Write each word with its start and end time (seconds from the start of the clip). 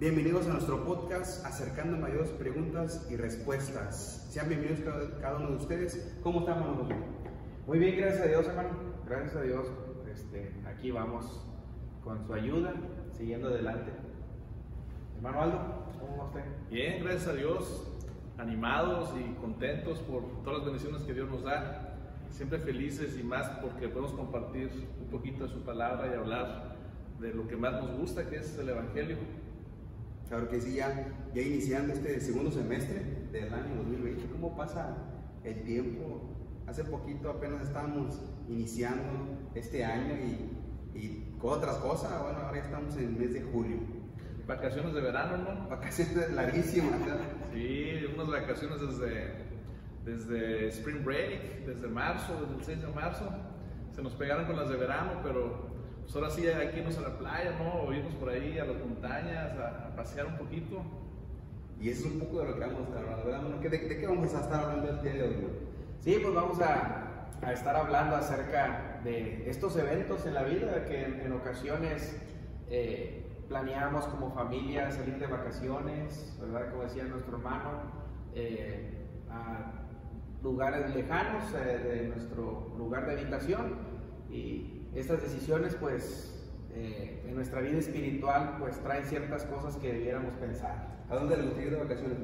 Bienvenidos 0.00 0.46
a 0.46 0.52
nuestro 0.52 0.84
podcast 0.84 1.44
Acercándome 1.44 2.06
a 2.06 2.10
Dios, 2.10 2.28
preguntas 2.28 3.04
y 3.10 3.16
respuestas. 3.16 4.28
Sean 4.30 4.48
bienvenidos 4.48 4.78
cada, 5.20 5.38
uno 5.38 5.48
de 5.50 5.56
ustedes. 5.56 6.16
¿Cómo 6.22 6.48
hermano 6.48 6.76
Josué? 6.76 6.94
Muy 7.66 7.80
bien, 7.80 7.96
gracias 7.96 8.22
a 8.22 8.28
Dios, 8.28 8.46
hermano. 8.46 8.68
Gracias 9.04 9.34
a 9.34 9.42
Dios. 9.42 9.66
Este, 10.08 10.54
aquí 10.68 10.92
vamos 10.92 11.44
con 12.04 12.24
su 12.24 12.32
ayuda, 12.32 12.74
siguiendo 13.10 13.48
adelante. 13.48 13.90
Hermano 15.16 15.42
Aldo, 15.42 15.58
¿cómo 15.98 16.16
va 16.16 16.24
usted? 16.26 16.44
Bien, 16.70 17.02
gracias 17.02 17.26
a 17.26 17.32
Dios, 17.32 17.90
animados 18.38 19.12
y 19.18 19.34
contentos 19.40 19.98
por 20.02 20.22
todas 20.44 20.58
las 20.58 20.66
bendiciones 20.66 21.02
que 21.02 21.12
Dios 21.12 21.28
nos 21.28 21.42
da. 21.42 21.96
Siempre 22.30 22.60
felices 22.60 23.18
y 23.18 23.24
más 23.24 23.48
porque 23.60 23.88
podemos 23.88 24.12
compartir 24.12 24.70
un 25.00 25.08
poquito 25.08 25.42
de 25.42 25.50
su 25.50 25.62
palabra 25.62 26.08
y 26.08 26.16
hablar 26.16 26.76
de 27.18 27.34
lo 27.34 27.48
que 27.48 27.56
más 27.56 27.72
nos 27.72 27.98
gusta, 27.98 28.30
que 28.30 28.36
es 28.36 28.56
el 28.58 28.68
Evangelio. 28.68 29.16
Claro 30.28 30.48
que 30.48 30.60
sí, 30.60 30.74
ya, 30.74 31.06
ya 31.34 31.42
iniciando 31.42 31.94
este 31.94 32.20
segundo 32.20 32.50
semestre 32.50 33.02
del 33.32 33.52
año 33.52 33.76
2020, 33.76 34.26
¿cómo 34.32 34.54
pasa 34.56 34.94
el 35.42 35.62
tiempo? 35.62 36.20
Hace 36.66 36.84
poquito 36.84 37.30
apenas 37.30 37.62
estábamos 37.62 38.20
iniciando 38.46 39.38
este 39.54 39.84
año 39.84 40.14
y, 40.14 40.98
y 40.98 41.34
con 41.38 41.54
otras 41.54 41.76
cosas, 41.76 42.22
bueno, 42.22 42.40
ahora 42.40 42.58
ya 42.58 42.64
estamos 42.64 42.94
en 42.96 43.04
el 43.04 43.12
mes 43.12 43.32
de 43.32 43.42
julio. 43.42 43.78
Vacaciones 44.46 44.94
de 44.94 45.00
verano, 45.00 45.38
¿no? 45.38 45.68
Vacaciones 45.68 46.30
larguísimas, 46.32 47.00
¿verdad? 47.00 47.20
Sí, 47.54 48.06
unas 48.14 48.28
vacaciones 48.28 48.80
desde, 48.80 49.32
desde 50.04 50.68
Spring 50.68 51.04
Break, 51.04 51.64
desde 51.64 51.88
marzo, 51.88 52.34
desde 52.42 52.54
el 52.54 52.64
6 52.64 52.82
de 52.82 52.88
marzo. 52.88 53.30
Se 53.94 54.02
nos 54.02 54.12
pegaron 54.12 54.44
con 54.44 54.56
las 54.56 54.68
de 54.68 54.76
verano, 54.76 55.20
pero 55.22 55.67
pues 56.08 56.16
ahora 56.16 56.30
sí 56.30 56.46
hay 56.46 56.68
que 56.68 56.78
irnos 56.78 56.96
a 56.96 57.02
la 57.02 57.18
playa, 57.18 57.52
¿no? 57.58 57.82
O 57.82 57.92
irnos 57.92 58.14
por 58.14 58.30
ahí 58.30 58.58
a 58.58 58.64
las 58.64 58.78
montañas, 58.78 59.52
a, 59.58 59.88
a 59.88 59.94
pasear 59.94 60.24
un 60.24 60.38
poquito. 60.38 60.80
Y 61.78 61.90
eso 61.90 62.08
es 62.08 62.14
un 62.14 62.20
poco 62.20 62.40
de 62.40 62.48
lo 62.48 62.54
que 62.54 62.60
vamos 62.60 62.80
a 62.80 62.84
estar 62.84 63.02
hablando, 63.02 63.26
¿verdad? 63.26 63.60
¿De, 63.60 63.78
¿De 63.88 63.98
qué 63.98 64.06
vamos 64.06 64.34
a 64.34 64.40
estar 64.40 64.64
hablando 64.64 64.88
el 64.90 65.02
día 65.02 65.12
de 65.12 65.22
hoy? 65.22 65.36
Sí, 66.00 66.18
pues 66.22 66.34
vamos 66.34 66.60
a, 66.62 67.28
a 67.42 67.52
estar 67.52 67.76
hablando 67.76 68.16
acerca 68.16 69.00
de 69.04 69.50
estos 69.50 69.76
eventos 69.76 70.24
en 70.24 70.32
la 70.32 70.44
vida 70.44 70.86
que 70.86 71.04
en, 71.04 71.20
en 71.20 71.32
ocasiones 71.34 72.18
eh, 72.70 73.26
planeamos 73.46 74.06
como 74.06 74.32
familia 74.32 74.90
salir 74.90 75.18
de 75.18 75.26
vacaciones, 75.26 76.34
¿verdad? 76.40 76.70
Como 76.70 76.84
decía 76.84 77.04
nuestro 77.04 77.36
hermano, 77.36 77.82
eh, 78.34 79.06
a 79.30 79.72
lugares 80.42 80.94
lejanos 80.94 81.44
eh, 81.54 81.78
de 81.78 82.08
nuestro 82.08 82.74
lugar 82.78 83.04
de 83.04 83.12
habitación 83.12 83.74
y 84.30 84.77
estas 84.94 85.22
decisiones 85.22 85.74
pues 85.74 86.34
eh, 86.74 87.22
en 87.26 87.34
nuestra 87.34 87.60
vida 87.60 87.78
espiritual 87.78 88.56
pues 88.58 88.78
traen 88.82 89.04
ciertas 89.04 89.44
cosas 89.44 89.76
que 89.76 89.92
debiéramos 89.92 90.34
pensar. 90.34 90.98
¿A 91.08 91.14
dónde 91.14 91.36
le 91.36 91.44
gustaría 91.44 91.66
ir 91.68 91.72
de 91.76 91.82
vacaciones? 91.82 92.18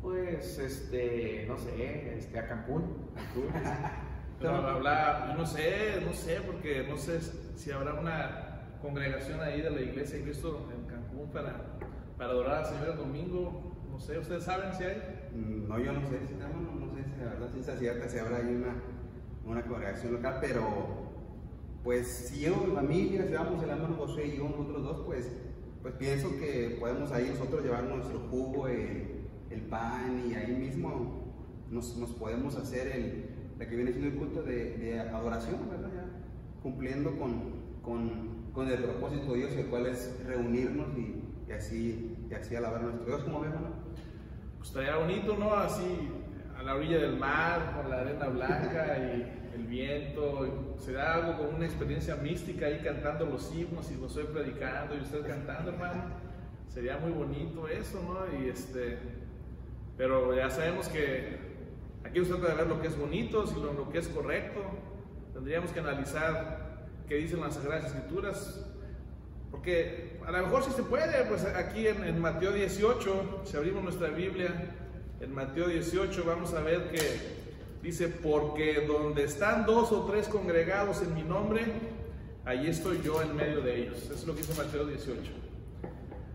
Pues, 0.00 0.58
este, 0.58 1.46
no 1.48 1.56
sé, 1.56 2.18
este, 2.18 2.38
a 2.38 2.46
Cancún. 2.46 3.10
Pero 4.38 4.56
habla, 4.56 5.28
yo 5.30 5.38
no 5.38 5.46
sé, 5.46 6.02
no 6.04 6.12
sé, 6.12 6.40
porque 6.44 6.86
no 6.88 6.96
sé 6.96 7.20
si 7.56 7.70
habrá 7.70 7.94
una 7.94 8.68
congregación 8.82 9.40
ahí 9.40 9.62
de 9.62 9.70
la 9.70 9.80
iglesia 9.80 10.18
de 10.18 10.24
Cristo 10.24 10.68
en 10.74 10.84
Cancún 10.86 11.30
para, 11.30 11.78
para 12.18 12.30
adorar 12.30 12.56
al 12.58 12.66
Señor 12.66 12.88
el 12.90 12.96
domingo. 12.96 13.72
No 13.90 13.98
sé, 13.98 14.18
¿ustedes 14.18 14.44
saben 14.44 14.74
si 14.74 14.84
hay? 14.84 15.30
Mm, 15.34 15.68
No, 15.68 15.78
yo 15.78 15.92
no 15.92 16.00
sé, 16.02 16.18
si, 16.26 16.34
hermano, 16.34 16.72
no 16.80 16.94
sé 16.94 17.04
si 17.04 17.24
la 17.24 17.30
verdad 17.30 17.48
si 17.52 17.60
es 17.60 17.78
cierta, 17.78 18.08
si 18.08 18.18
habrá 18.18 18.36
ahí 18.38 18.54
una, 18.54 18.74
una 19.46 19.62
congregación 19.62 20.14
local, 20.14 20.38
pero 20.40 21.03
pues 21.84 22.08
si 22.08 22.40
yo 22.40 22.56
mi 22.56 22.74
familia, 22.74 23.26
si 23.26 23.34
vamos 23.34 23.62
el 23.62 23.68
hermano 23.68 23.94
José 23.96 24.26
y 24.26 24.38
yo, 24.38 24.44
nosotros 24.44 24.82
dos, 24.82 25.02
pues, 25.04 25.30
pues 25.82 25.94
pienso 25.96 26.30
que 26.38 26.78
podemos 26.80 27.12
ahí 27.12 27.28
nosotros 27.30 27.62
llevar 27.62 27.84
nuestro 27.84 28.20
jugo, 28.30 28.66
el, 28.68 29.12
pan 29.70 30.24
y 30.28 30.34
ahí 30.34 30.52
mismo 30.52 31.32
nos, 31.70 31.96
nos 31.96 32.10
podemos 32.10 32.56
hacer 32.56 32.88
el, 32.88 33.24
lo 33.58 33.66
que 33.68 33.76
viene 33.76 33.92
siendo 33.92 34.10
el 34.10 34.16
culto 34.16 34.42
de, 34.42 34.98
adoración, 34.98 35.60
¿verdad? 35.70 35.90
Cumpliendo 36.62 37.16
con, 37.16 37.80
con, 37.82 38.50
con 38.52 38.68
el 38.68 38.82
propósito 38.82 39.32
de 39.32 39.38
Dios, 39.38 39.52
el 39.52 39.66
cual 39.66 39.86
es 39.86 40.18
reunirnos 40.26 40.88
y, 40.98 41.52
así, 41.52 42.16
y 42.28 42.34
así 42.34 42.56
alabar 42.56 42.80
a 42.80 42.82
nuestro 42.84 43.06
Dios, 43.06 43.22
como 43.22 43.40
ven, 43.40 43.52
hermano? 43.52 43.76
Pues 44.56 44.70
estaría 44.70 44.96
bonito, 44.96 45.36
¿no? 45.36 45.54
Así 45.54 46.10
a 46.56 46.62
la 46.62 46.74
orilla 46.74 46.98
del 46.98 47.16
mar, 47.16 47.74
con 47.76 47.90
la 47.90 48.00
arena 48.00 48.26
blanca 48.26 48.98
y 48.98 49.43
el 49.54 49.66
viento. 49.66 50.74
Será 50.78 51.14
algo 51.14 51.36
como 51.38 51.56
una 51.56 51.66
experiencia 51.66 52.16
mística 52.16 52.66
ahí 52.66 52.80
cantando 52.82 53.26
los 53.26 53.54
himnos 53.54 53.90
y 53.90 53.96
lo 53.96 54.06
estoy 54.06 54.24
predicando 54.24 54.94
y 54.96 55.00
usted 55.00 55.26
cantando, 55.26 55.70
hermano. 55.70 56.02
Sería 56.68 56.98
muy 56.98 57.12
bonito 57.12 57.68
eso, 57.68 58.00
¿no? 58.02 58.40
Y 58.40 58.48
este, 58.48 58.98
pero 59.96 60.34
ya 60.34 60.50
sabemos 60.50 60.88
que 60.88 61.38
aquí 62.04 62.20
usted 62.20 62.36
puede 62.36 62.54
ver 62.54 62.66
lo 62.66 62.80
que 62.80 62.88
es 62.88 62.98
bonito, 62.98 63.46
si 63.46 63.54
lo, 63.54 63.72
lo 63.72 63.90
que 63.90 63.98
es 63.98 64.08
correcto. 64.08 64.60
Tendríamos 65.32 65.70
que 65.70 65.80
analizar 65.80 66.88
qué 67.08 67.16
dicen 67.16 67.40
las 67.40 67.54
Sagradas 67.54 67.86
Escrituras, 67.86 68.66
porque 69.50 70.18
a 70.26 70.32
lo 70.32 70.38
mejor 70.38 70.64
si 70.64 70.70
se 70.72 70.82
puede, 70.82 71.24
pues 71.26 71.44
aquí 71.44 71.86
en, 71.86 72.02
en, 72.04 72.20
Mateo 72.20 72.52
18, 72.52 73.42
si 73.44 73.56
abrimos 73.56 73.84
nuestra 73.84 74.08
Biblia, 74.08 74.48
en 75.20 75.32
Mateo 75.32 75.68
18 75.68 76.24
vamos 76.24 76.54
a 76.54 76.60
ver 76.60 76.90
que 76.90 77.43
dice, 77.84 78.08
porque 78.08 78.86
donde 78.86 79.24
están 79.24 79.66
dos 79.66 79.92
o 79.92 80.06
tres 80.06 80.26
congregados 80.26 81.02
en 81.02 81.14
mi 81.14 81.22
nombre, 81.22 81.66
allí 82.46 82.68
estoy 82.68 83.00
yo 83.02 83.20
en 83.20 83.36
medio 83.36 83.60
de 83.60 83.82
ellos. 83.82 84.02
Eso 84.04 84.14
es 84.14 84.26
lo 84.26 84.34
que 84.34 84.40
dice 84.40 84.54
Mateo 84.60 84.86
18. 84.86 85.20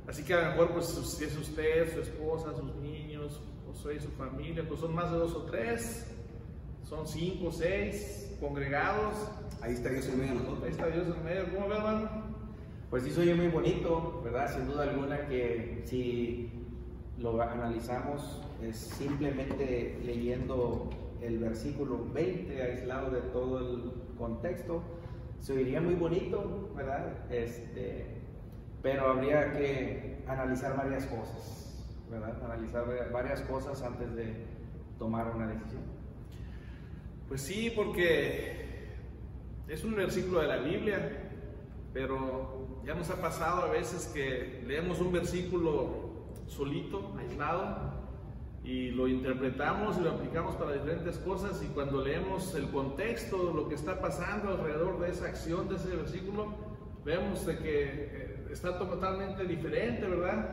Así 0.08 0.24
que 0.24 0.36
a 0.36 0.42
lo 0.42 0.52
mejor, 0.52 0.74
pues 0.74 0.86
si 0.86 1.24
es 1.24 1.36
usted, 1.36 1.92
su 1.92 2.02
esposa, 2.02 2.56
sus 2.56 2.76
niños, 2.76 3.42
o 3.68 3.74
soy 3.74 4.00
su 4.00 4.10
familia, 4.12 4.64
pues 4.68 4.80
son 4.80 4.94
más 4.94 5.12
de 5.12 5.18
dos 5.18 5.34
o 5.34 5.44
tres, 5.44 6.06
son 6.88 7.08
cinco, 7.08 7.52
seis 7.52 8.32
congregados. 8.40 9.16
Ahí 9.62 9.74
está 9.74 9.90
Dios 9.90 10.08
en 10.08 10.20
medio 10.20 10.34
de 10.34 10.40
nosotros. 10.40 10.64
Ahí 10.64 10.72
está 10.72 10.88
Dios 10.88 11.08
en 11.08 11.24
medio. 11.24 11.54
¿Cómo 11.54 11.68
ve, 11.68 11.76
hermano? 11.76 12.10
Pues 12.92 13.04
sí, 13.04 13.12
soy 13.12 13.34
muy 13.34 13.48
bonito, 13.48 14.22
¿verdad? 14.24 14.56
Sin 14.56 14.68
duda 14.68 14.84
alguna 14.84 15.28
que 15.28 15.82
si 15.86 16.52
lo 17.18 17.42
analizamos 17.42 18.42
es 18.64 18.78
simplemente 18.78 20.00
leyendo 20.04 20.90
el 21.22 21.40
versículo 21.40 22.06
20 22.14 22.62
aislado 22.62 23.12
de 23.12 23.22
todo 23.22 23.60
el 23.60 23.92
contexto, 24.18 24.82
se 25.40 25.54
oiría 25.54 25.82
muy 25.82 25.96
bonito, 25.96 26.72
¿verdad? 26.76 27.32
Este, 27.32 28.06
pero 28.82 29.10
habría 29.10 29.54
que 29.54 30.24
analizar 30.28 30.76
varias 30.78 31.06
cosas, 31.06 31.86
¿verdad? 32.10 32.42
Analizar 32.44 33.12
varias 33.12 33.42
cosas 33.42 33.82
antes 33.82 34.16
de 34.16 34.46
tomar 34.98 35.34
una 35.36 35.48
decisión. 35.48 35.82
Pues 37.28 37.42
sí, 37.42 37.72
porque 37.76 38.88
es 39.68 39.84
un 39.84 39.96
versículo 39.96 40.42
de 40.42 40.48
la 40.48 40.58
Biblia, 40.58 41.32
pero 41.94 42.82
ya 42.86 42.96
nos 42.96 43.10
ha 43.10 43.22
pasado 43.22 43.64
a 43.64 43.70
veces 43.70 44.08
que 44.08 44.64
leemos 44.66 45.00
un 45.00 45.12
versículo 45.12 46.10
solito, 46.48 47.16
aislado, 47.20 47.99
y 48.70 48.92
lo 48.92 49.08
interpretamos 49.08 49.98
y 49.98 50.02
lo 50.02 50.12
aplicamos 50.12 50.56
para 50.56 50.74
diferentes 50.74 51.18
cosas 51.18 51.60
y 51.64 51.68
cuando 51.70 52.04
leemos 52.04 52.54
el 52.54 52.70
contexto, 52.70 53.52
lo 53.52 53.68
que 53.68 53.74
está 53.74 54.00
pasando 54.00 54.50
alrededor 54.50 55.00
de 55.00 55.10
esa 55.10 55.26
acción, 55.26 55.68
de 55.68 55.78
ese 55.78 55.96
versículo, 55.96 56.54
vemos 57.04 57.48
de 57.48 57.58
que 57.58 58.46
está 58.52 58.78
totalmente 58.78 59.44
diferente, 59.46 60.08
¿verdad? 60.08 60.52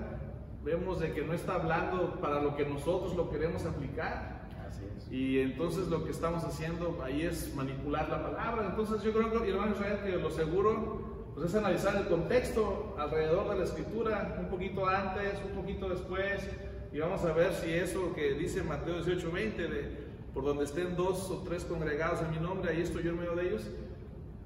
Vemos 0.65 0.99
de 1.01 1.13
que 1.13 1.27
no 1.27 1.35
está 1.35 1.57
hablando 1.57 2.19
para 2.19 2.41
lo 2.41 2.57
que 2.57 2.65
nosotros 2.65 3.15
lo 3.15 3.29
queremos 3.29 3.67
aplicar. 3.67 4.49
Así 4.67 4.85
es. 4.97 5.13
Y 5.13 5.41
entonces 5.41 5.89
lo 5.89 6.03
que 6.03 6.11
estamos 6.11 6.43
haciendo 6.43 6.99
ahí 7.05 7.21
es 7.21 7.55
manipular 7.55 8.09
la 8.09 8.23
palabra. 8.23 8.69
Entonces 8.71 9.03
yo 9.03 9.13
creo 9.13 9.31
que, 9.31 9.51
hermano 9.51 9.73
Israel, 9.73 9.99
que 10.03 10.13
lo 10.13 10.31
seguro 10.31 11.17
pues 11.35 11.51
es 11.51 11.55
analizar 11.55 11.95
el 11.97 12.09
contexto 12.09 12.97
alrededor 12.99 13.51
de 13.51 13.59
la 13.59 13.65
escritura, 13.65 14.39
un 14.41 14.49
poquito 14.49 14.87
antes, 14.87 15.35
un 15.45 15.61
poquito 15.61 15.91
después, 15.91 16.49
y 16.97 16.99
vamos 16.99 17.23
a 17.27 17.33
ver 17.35 17.53
si 17.53 17.71
eso 17.75 18.15
que 18.15 18.33
dice 18.33 18.63
Mateo 18.63 18.95
18, 18.95 19.31
20, 19.31 19.69
de 19.69 19.85
por 20.33 20.45
donde 20.45 20.65
estén 20.65 20.97
dos 20.97 21.31
o 21.31 21.43
tres 21.43 21.63
congregados 21.65 22.23
en 22.23 22.31
mi 22.31 22.39
nombre, 22.39 22.71
ahí 22.71 22.81
estoy 22.81 23.03
yo 23.03 23.11
en 23.11 23.19
medio 23.19 23.35
de 23.37 23.49
ellos, 23.49 23.67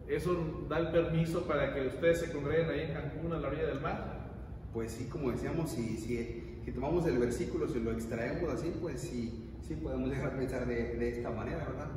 eso 0.08 0.66
da 0.68 0.78
el 0.78 0.88
permiso 0.88 1.44
para 1.44 1.72
que 1.72 1.86
ustedes 1.86 2.18
se 2.18 2.32
congreguen 2.32 2.70
ahí 2.70 2.80
en 2.80 2.92
Cancún, 2.92 3.32
a 3.34 3.38
la 3.38 3.46
orilla 3.46 3.66
del 3.66 3.80
mar. 3.80 4.30
Pues 4.72 4.90
sí, 4.90 5.04
como 5.04 5.30
decíamos, 5.30 5.70
si, 5.70 5.96
si, 5.96 6.58
si 6.64 6.72
tomamos 6.72 7.06
el 7.06 7.18
versículo, 7.18 7.68
si 7.68 7.78
lo 7.78 7.92
extraemos 7.92 8.52
así, 8.52 8.74
pues 8.80 9.00
sí, 9.00 9.52
sí 9.62 9.76
podemos 9.76 10.10
dejar 10.10 10.36
pensar 10.36 10.66
de, 10.66 10.96
de 10.96 11.08
esta 11.08 11.30
manera, 11.30 11.58
¿verdad? 11.58 11.90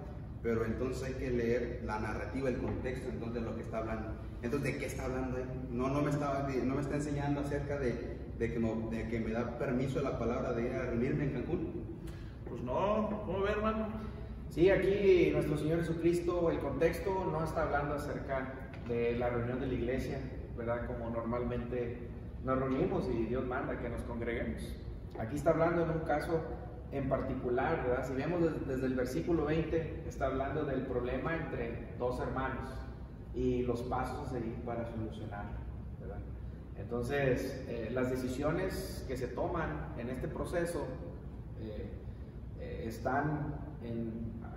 Pero 0.44 0.66
entonces 0.66 1.02
hay 1.04 1.14
que 1.16 1.32
leer 1.32 1.82
la 1.84 2.00
narrativa, 2.00 2.50
el 2.50 2.58
contexto, 2.58 3.10
entonces 3.10 3.42
lo 3.42 3.56
que 3.56 3.64
está 3.64 3.80
hablando. 3.80 4.10
Entonces, 4.44 4.72
¿de 4.72 4.80
qué 4.80 4.86
está 4.86 5.06
hablando 5.06 5.36
él? 5.36 5.46
No, 5.72 5.90
no, 5.90 6.04
me, 6.04 6.12
está, 6.12 6.48
no 6.64 6.76
me 6.76 6.82
está 6.82 6.98
enseñando 6.98 7.42
acerca 7.42 7.80
de, 7.80 8.23
de, 8.40 8.54
que 8.54 8.60
no, 8.60 8.90
de 8.90 9.08
que 9.08 9.20
me 9.20 9.32
da 9.32 9.58
permiso 9.58 10.02
la 10.02 10.18
palabra 10.18 10.54
de 10.54 10.66
ir 10.66 10.74
a 10.74 10.86
reunirme 10.88 11.26
en 11.26 11.34
Cancún. 11.34 11.84
Pues 12.50 12.62
no, 12.62 13.24
¿cómo 13.26 13.42
ve, 13.42 13.52
hermano? 13.52 13.88
Sí, 14.50 14.70
aquí 14.70 15.32
nuestro 15.32 15.58
Señor 15.58 15.80
Jesucristo, 15.80 16.52
el 16.52 16.60
contexto 16.60 17.28
no 17.32 17.44
está 17.44 17.64
hablando 17.64 17.96
acerca 17.96 18.54
de 18.88 19.18
la 19.18 19.30
reunión 19.30 19.60
de 19.60 19.68
la 19.68 19.74
iglesia, 19.74 20.20
¿verdad? 20.56 20.86
Como 20.86 21.10
normalmente 21.10 21.98
nos 22.44 22.60
reunimos 22.60 23.10
y 23.10 23.26
Dios 23.26 23.46
manda 23.48 23.80
que 23.80 23.90
nos 23.90 24.02
congreguemos. 24.04 24.76
Aquí 25.18 25.36
está 25.36 25.52
hablando 25.52 25.84
en 25.84 25.90
un 25.92 26.00
caso 26.00 26.42
en 26.92 27.10
particular, 27.10 27.84
¿verdad? 27.88 28.08
Si 28.08 28.14
vemos 28.14 28.42
desde, 28.68 28.86
el 28.86 28.94
versículo 28.94 29.46
20, 29.46 30.04
está 30.08 30.28
hablando 30.28 30.64
del 30.66 30.86
problema 30.86 31.36
entre 31.36 31.96
dos 31.98 32.20
hermanos 32.20 32.70
y 33.34 33.64
los 33.64 33.82
pasos 33.84 34.28
a 34.28 34.32
seguir 34.32 34.56
para 34.66 34.86
solucionarlo. 34.86 35.58
Entonces, 36.78 37.64
eh, 37.68 37.90
las 37.94 38.10
decisiones 38.10 39.06
que 39.08 39.16
se 39.16 39.28
toman 39.28 39.94
en 39.98 40.10
este 40.10 40.28
proceso 40.28 40.86
eh, 41.60 41.90
eh, 42.60 42.84
están 42.88 43.62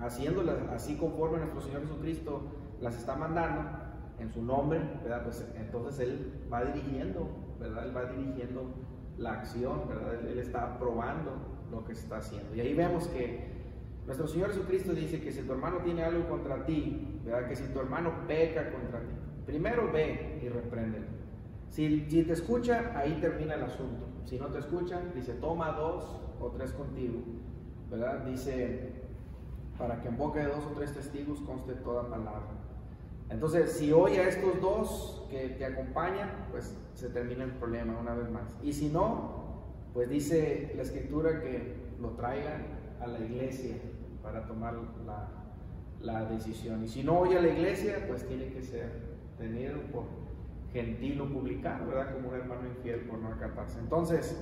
haciéndolas 0.00 0.56
así 0.70 0.96
conforme 0.96 1.38
nuestro 1.38 1.60
Señor 1.60 1.82
Jesucristo 1.82 2.42
las 2.80 2.96
está 2.96 3.16
mandando 3.16 3.62
en 4.18 4.30
su 4.30 4.42
nombre, 4.42 4.80
¿verdad? 5.02 5.24
Pues 5.24 5.46
entonces 5.56 5.98
Él 6.00 6.32
va 6.52 6.64
dirigiendo, 6.64 7.28
¿verdad? 7.58 7.86
Él 7.86 7.96
va 7.96 8.04
dirigiendo 8.04 8.74
la 9.19 9.32
acción, 9.32 9.88
¿verdad? 9.88 10.14
Él, 10.26 10.38
está 10.38 10.74
aprobando 10.74 11.32
lo 11.70 11.84
que 11.84 11.92
está 11.92 12.19
haciendo. 12.19 12.54
Y 12.54 12.60
ahí 12.60 12.74
vemos 12.74 13.08
que 13.08 13.56
nuestro 14.06 14.26
Señor 14.28 14.50
Jesucristo 14.50 14.92
dice 14.92 15.20
que 15.20 15.32
si 15.32 15.42
tu 15.42 15.52
hermano 15.52 15.78
tiene 15.78 16.04
algo 16.04 16.28
contra 16.28 16.64
ti, 16.64 17.20
¿verdad? 17.24 17.48
Que 17.48 17.56
si 17.56 17.64
tu 17.72 17.80
hermano 17.80 18.26
peca 18.26 18.70
contra 18.70 19.00
ti, 19.00 19.14
primero 19.44 19.90
ve 19.92 20.40
y 20.42 20.48
repréndelo. 20.48 21.15
Si, 21.76 22.06
te 22.08 22.32
escucha, 22.32 22.90
ahí 22.96 23.19
termina 23.20 23.52
el 23.52 23.64
asunto. 23.64 24.06
Si 24.25 24.38
no 24.38 24.46
te 24.46 24.61
escucha, 24.61 24.99
dice, 25.14 25.34
toma 25.34 25.73
dos 25.73 26.23
o 26.40 26.46
tres 26.49 26.73
contigo, 26.73 27.20
¿verdad? 27.90 28.25
Dice, 28.25 28.93
para 29.76 30.00
que 30.00 30.08
en 30.08 30.17
boca 30.17 30.40
de 30.40 30.46
dos 30.46 30.64
o 30.64 30.70
tres 30.70 30.94
testigos 30.94 31.38
conste 31.43 31.75
toda 31.75 32.08
palabra. 32.08 32.49
Entonces, 33.28 33.73
si 33.73 33.93
oye 33.93 34.20
a 34.20 34.28
estos 34.28 34.58
dos 34.62 35.26
que 35.28 35.50
te 35.50 35.67
acompañan, 35.67 36.46
pues 36.50 36.75
se 36.94 37.11
termina 37.11 37.44
el 37.44 37.50
problema 37.50 37.99
una 38.00 38.14
vez 38.14 38.31
más. 38.31 38.56
Y 38.62 38.72
si 38.72 38.88
no, 38.88 39.67
pues 39.93 40.08
dice 40.08 40.72
la 40.76 40.82
escritura 40.82 41.43
que 41.43 41.76
lo 42.00 42.12
traigan 42.12 42.69
a 43.00 43.06
la 43.06 43.19
iglesia 43.19 43.76
para 44.22 44.46
tomar 44.46 44.76
la, 45.05 45.29
la 46.00 46.25
decisión. 46.25 46.82
Y 46.84 46.88
si 46.88 47.05
no 47.05 47.19
oye 47.19 47.37
a 47.37 47.43
la 47.43 47.49
iglesia, 47.49 48.02
pues 48.08 48.26
tiene 48.26 48.50
que 48.50 48.62
ser 48.62 49.14
tenido 49.37 49.79
por 49.93 50.25
gentil 50.72 51.20
o 51.20 51.26
publicano, 51.26 51.86
¿verdad? 51.86 52.14
Como 52.14 52.28
un 52.28 52.34
hermano 52.34 52.68
infiel 52.68 53.00
por 53.00 53.18
no 53.18 53.28
acatarse. 53.28 53.78
Entonces, 53.78 54.38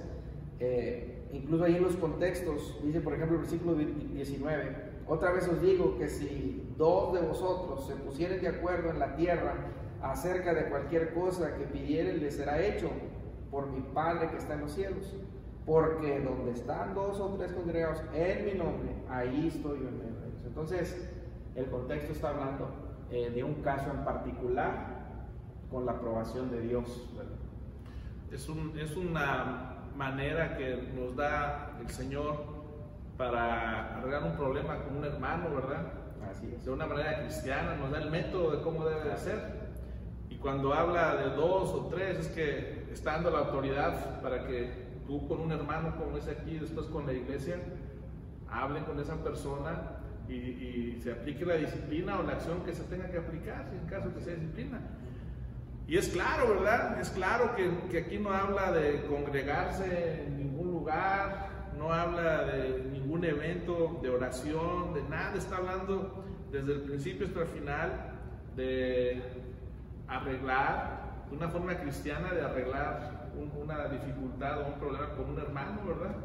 eh, 0.61 1.29
incluso 1.33 1.65
ahí 1.65 1.77
en 1.77 1.83
los 1.83 1.97
contextos, 1.97 2.79
dice 2.83 3.01
por 3.01 3.15
ejemplo 3.15 3.37
el 3.37 3.43
versículo 3.43 3.75
19, 3.75 4.95
otra 5.07 5.33
vez 5.33 5.47
os 5.49 5.61
digo 5.61 5.99
que 5.99 6.09
si 6.09 6.75
dos 6.79 7.13
de 7.13 7.21
vosotros 7.21 7.87
se 7.87 7.95
pusieren 7.97 8.41
de 8.41 8.49
acuerdo 8.49 8.91
en 8.91 8.99
la 8.99 9.17
tierra 9.17 9.55
acerca 10.03 10.55
de 10.55 10.65
cualquier 10.67 11.13
cosa 11.15 11.57
que 11.57 11.65
pidieren, 11.65 12.21
les 12.21 12.37
será 12.37 12.61
hecho 12.61 12.91
por 13.51 13.69
mi 13.69 13.81
Padre 13.81 14.31
que 14.31 14.37
está 14.37 14.55
en 14.55 14.61
los 14.61 14.73
cielos. 14.73 15.15
Porque 15.67 16.21
donde 16.21 16.51
están 16.51 16.95
dos 16.95 17.19
o 17.21 17.35
tres 17.39 17.53
congregados 17.53 18.03
en 18.13 18.45
mi 18.45 18.53
nombre, 18.53 18.91
ahí 19.09 19.49
estoy 19.49 19.81
yo 19.81 19.89
en 19.89 19.99
medio 19.99 20.21
de 20.21 20.29
ellos. 20.29 20.45
Entonces, 20.45 21.11
el 21.55 21.67
contexto 21.67 22.13
está 22.13 22.31
hablando 22.31 22.69
eh, 23.11 23.31
de 23.31 23.45
un 23.45 23.55
caso 23.63 23.91
en 23.91 24.05
particular 24.05 24.94
con 25.75 25.87
la 25.87 25.93
aprobación 25.93 26.51
de 26.53 26.61
Dios. 26.61 26.85
Es, 28.31 28.49
un, 28.49 28.79
es 28.79 28.97
una 28.97 29.91
manera 29.97 30.57
que 30.57 30.89
nos 30.95 31.17
da 31.17 31.77
el 31.81 31.91
Señor 31.91 32.45
para 33.19 33.99
arreglar 33.99 34.23
un 34.23 34.37
problema 34.37 34.79
con 34.85 34.99
un 34.99 35.05
hermano, 35.05 35.53
¿verdad? 35.53 35.93
Así 36.31 36.49
es. 36.55 36.65
De 36.65 36.71
una 36.71 36.87
manera 36.87 37.19
cristiana, 37.23 37.75
nos 37.75 37.91
da 37.91 37.99
el 37.99 38.11
método 38.11 38.53
de 38.57 38.63
cómo 38.63 38.85
debe 38.85 39.11
de 39.11 39.17
ser. 39.17 39.65
Y 40.31 40.37
cuando 40.37 40.73
habla 40.73 41.17
de 41.17 41.31
dos 41.31 41.71
o 41.71 41.89
tres, 41.91 42.21
es 42.21 42.29
que 42.29 42.87
está 42.93 43.15
dando 43.15 43.31
la 43.31 43.41
autoridad 43.41 44.23
para 44.23 44.47
que 44.47 45.01
tú 45.09 45.27
con 45.27 45.41
un 45.41 45.51
hermano, 45.51 45.97
como 45.97 46.17
es 46.17 46.29
aquí, 46.29 46.57
después 46.57 46.87
con 46.87 47.05
la 47.05 47.13
iglesia, 47.13 47.57
hablen 48.49 48.85
con 48.85 49.01
esa 49.01 49.17
persona 49.25 49.99
y, 50.29 51.01
se 51.03 51.13
aplique 51.13 51.45
la 51.45 51.57
disciplina 51.57 52.19
o 52.21 52.23
la 52.23 52.35
acción 52.35 52.65
que 52.65 52.73
se 52.73 52.85
tenga 52.85 53.11
que 53.11 53.19
aplicar, 53.19 53.69
en 53.75 53.87
caso 53.89 54.15
que 54.15 54.23
sea 54.23 54.35
disciplina. 54.35 54.81
Y 55.87 55.99
es 55.99 56.09
claro, 56.09 56.49
¿verdad? 56.49 56.99
Es 57.01 57.11
claro 57.11 57.55
que, 57.55 57.71
que 57.91 57.99
aquí 57.99 58.19
no 58.19 58.31
habla 58.31 58.73
de 58.73 59.05
congregarse 59.07 60.25
en 60.25 60.39
ningún 60.39 60.71
lugar, 60.71 61.73
no 61.77 61.93
habla 61.93 62.45
de 62.45 62.85
ningún 62.91 63.25
evento 63.25 63.99
de 64.03 64.09
oración, 64.09 64.95
de 64.95 65.03
nada, 65.03 65.37
está 65.37 65.59
hablando 65.59 66.25
desde 66.51 66.73
el 66.73 66.81
principio 66.83 67.27
hasta 67.27 67.43
el 67.43 67.49
final 67.49 68.13
de 68.57 69.23
arreglar, 70.09 71.27
de 71.29 71.37
una 71.37 71.49
forma 71.49 71.77
cristiana 71.79 72.33
de 72.33 72.43
arreglar 72.43 73.31
una 73.61 73.89
dificultad 73.89 74.63
o 74.63 74.67
un 74.69 74.79
problema 74.79 75.11
con 75.11 75.31
un 75.31 75.39
hermano, 75.39 75.81
¿verdad? 75.87 76.17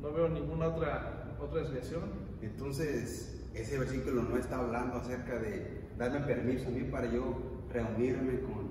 No 0.00 0.12
veo 0.12 0.28
ninguna 0.28 0.68
otra, 0.68 1.34
otra 1.40 1.62
desviación. 1.62 2.02
Entonces, 2.42 3.48
ese 3.54 3.78
versículo 3.78 4.22
no 4.22 4.36
está 4.36 4.58
hablando 4.58 4.98
acerca 4.98 5.38
de 5.38 5.88
darme 5.96 6.20
permiso 6.20 6.68
a 6.68 6.70
mí 6.70 6.82
para 6.82 7.06
yo 7.06 7.55
reunirme 7.76 8.40
con, 8.40 8.68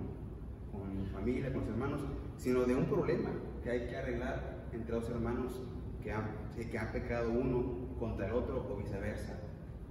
con 0.71 1.01
mi 1.01 1.07
familia, 1.07 1.51
con 1.51 1.61
los 1.61 1.69
hermanos, 1.69 2.01
sino 2.37 2.63
de 2.63 2.75
un 2.75 2.85
problema 2.85 3.29
que 3.63 3.69
hay 3.69 3.87
que 3.87 3.97
arreglar 3.97 4.65
entre 4.73 4.95
dos 4.95 5.09
hermanos 5.09 5.61
que 6.01 6.11
han, 6.11 6.31
que 6.55 6.79
pecado 6.93 7.31
uno 7.31 7.97
contra 7.99 8.27
el 8.27 8.33
otro 8.33 8.67
o 8.69 8.75
viceversa. 8.77 9.39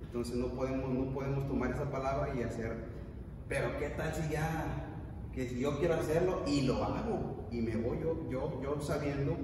Entonces 0.03 0.37
no 0.37 0.49
podemos, 0.49 0.91
no 0.91 1.13
podemos 1.13 1.47
tomar 1.47 1.71
esa 1.71 1.91
palabra 1.91 2.35
y 2.35 2.43
hacer, 2.43 2.77
pero 3.49 3.79
¿qué 3.79 3.91
tal 3.91 4.13
si 4.15 4.33
ya, 4.33 4.87
que 5.33 5.49
si 5.49 5.61
yo 5.61 5.79
quiero 5.79 5.95
hacerlo 5.95 6.43
y 6.47 6.63
lo 6.63 6.85
hago 6.85 7.49
y 7.51 7.61
me 7.61 7.77
voy 7.77 7.99
yo, 8.01 8.29
yo, 8.31 8.61
yo 8.63 8.81
sabiendo 8.81 9.37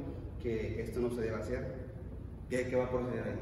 que 0.43 0.82
esto 0.82 1.00
no 1.00 1.11
se 1.11 1.23
debe 1.23 1.37
hacer? 1.37 1.90
¿Qué, 2.49 2.66
qué 2.69 2.76
va 2.76 2.84
a 2.84 2.90
proceder 2.90 3.25
ahí? 3.25 3.40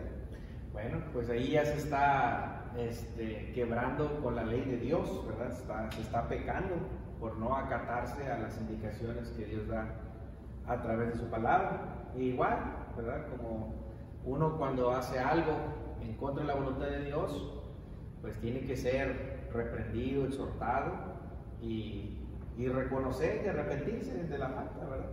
Bueno, 0.72 1.02
pues 1.12 1.28
ahí 1.30 1.52
ya 1.52 1.64
se 1.64 1.78
está 1.78 2.57
este, 2.78 3.52
quebrando 3.54 4.20
con 4.22 4.36
la 4.36 4.44
ley 4.44 4.62
de 4.62 4.76
Dios, 4.78 5.26
¿verdad? 5.26 5.90
se 5.90 6.00
está 6.00 6.28
pecando 6.28 6.76
por 7.18 7.36
no 7.36 7.56
acatarse 7.56 8.30
a 8.30 8.38
las 8.38 8.56
indicaciones 8.60 9.28
que 9.30 9.46
Dios 9.46 9.66
da 9.66 9.88
a 10.66 10.80
través 10.80 11.12
de 11.12 11.18
su 11.18 11.28
palabra. 11.28 12.10
igual, 12.16 12.58
¿verdad? 12.96 13.26
Como 13.36 13.74
uno 14.24 14.56
cuando 14.58 14.92
hace 14.92 15.18
algo 15.18 15.52
en 16.00 16.14
contra 16.14 16.42
de 16.42 16.48
la 16.48 16.54
voluntad 16.54 16.86
de 16.86 17.04
Dios, 17.06 17.60
pues 18.20 18.38
tiene 18.40 18.60
que 18.60 18.76
ser 18.76 19.48
reprendido, 19.52 20.26
exhortado 20.26 20.92
y, 21.60 22.18
y 22.56 22.68
reconocer 22.68 23.42
y 23.44 23.48
arrepentirse 23.48 24.24
de 24.24 24.38
la 24.38 24.48
falta, 24.50 24.84
¿verdad? 24.88 25.10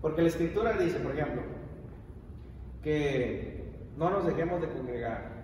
Porque 0.00 0.22
la 0.22 0.28
escritura 0.28 0.72
dice, 0.72 0.98
por 0.98 1.12
ejemplo, 1.12 1.42
que 2.82 3.90
no 3.96 4.10
nos 4.10 4.26
dejemos 4.26 4.60
de 4.60 4.68
congregar. 4.68 5.35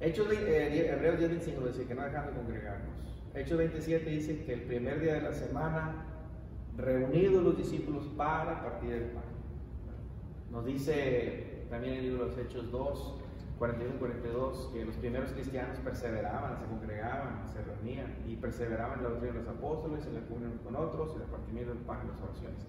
Hechos 0.00 0.28
eh, 0.30 0.90
Hebreos 0.92 1.18
10, 1.18 1.30
dice 1.30 1.86
que 1.86 1.94
no 1.94 2.04
dejamos 2.04 2.30
de 2.30 2.36
congregarnos. 2.36 2.94
Hechos 3.34 3.58
27 3.58 4.10
dice 4.10 4.44
que 4.44 4.54
el 4.54 4.62
primer 4.62 5.00
día 5.00 5.14
de 5.14 5.22
la 5.22 5.32
semana 5.32 6.06
reunidos 6.76 7.42
los 7.42 7.56
discípulos 7.56 8.06
para 8.16 8.62
partir 8.62 8.92
el 8.92 9.04
pan. 9.10 9.24
Nos 10.52 10.64
dice 10.64 11.64
también 11.68 11.94
el 11.94 12.02
libro 12.02 12.24
de 12.24 12.30
los 12.30 12.38
Hechos 12.38 12.70
2, 12.70 13.14
41 13.58 13.94
y 13.96 13.98
42, 13.98 14.70
que 14.72 14.84
los 14.84 14.94
primeros 14.96 15.32
cristianos 15.32 15.78
perseveraban, 15.80 16.56
se 16.58 16.64
congregaban, 16.66 17.42
se 17.52 17.60
reunían 17.62 18.14
y 18.26 18.36
perseveraban 18.36 18.98
en 18.98 19.04
la 19.04 19.10
doctrina 19.10 19.34
de 19.34 19.40
los 19.40 19.48
apóstoles, 19.48 20.06
en 20.06 20.14
la 20.14 20.20
comunión 20.20 20.58
con 20.62 20.76
otros, 20.76 21.16
en 21.16 21.22
el 21.22 21.28
partimiento 21.28 21.74
del 21.74 21.82
pan 21.82 21.98
y 22.04 22.08
las 22.08 22.22
oraciones. 22.22 22.66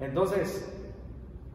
Entonces, 0.00 0.68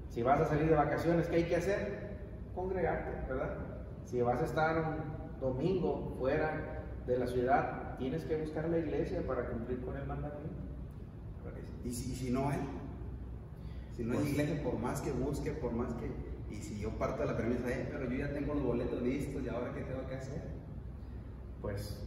si 0.09 0.23
vas 0.23 0.39
a 0.39 0.45
salir 0.45 0.69
de 0.69 0.75
vacaciones, 0.75 1.27
¿qué 1.27 1.35
hay 1.35 1.43
que 1.43 1.57
hacer? 1.57 2.11
Congregarte, 2.55 3.27
¿verdad? 3.27 3.70
Si 4.11 4.21
vas 4.21 4.41
a 4.41 4.45
estar 4.45 4.77
un 4.77 5.39
domingo 5.39 6.17
fuera 6.19 6.83
de 7.07 7.17
la 7.17 7.27
ciudad, 7.27 7.97
tienes 7.97 8.25
que 8.25 8.41
buscar 8.41 8.67
la 8.67 8.77
iglesia 8.77 9.25
para 9.25 9.47
cumplir 9.47 9.79
con 9.85 9.95
el 9.95 10.05
mandamiento. 10.05 10.59
¿Y 11.85 11.91
si, 11.91 12.13
si 12.13 12.29
no 12.29 12.49
hay? 12.49 12.59
Si 13.95 14.03
no 14.03 14.11
hay 14.11 14.19
pues 14.19 14.31
iglesia, 14.31 14.63
por 14.63 14.77
más 14.79 14.99
que 14.99 15.13
busque, 15.13 15.51
por 15.53 15.71
más 15.71 15.93
que... 15.93 16.11
Y 16.53 16.61
si 16.61 16.77
yo 16.77 16.89
parto 16.97 17.21
de 17.21 17.29
la 17.29 17.37
premisa, 17.37 17.69
eh, 17.69 17.87
pero 17.89 18.03
yo 18.03 18.17
ya 18.17 18.33
tengo 18.33 18.53
los 18.53 18.63
boletos 18.63 19.01
listos, 19.01 19.41
¿y 19.43 19.47
ahora 19.47 19.71
qué 19.73 19.81
tengo 19.81 20.05
que 20.05 20.15
hacer? 20.15 20.41
Pues 21.61 22.05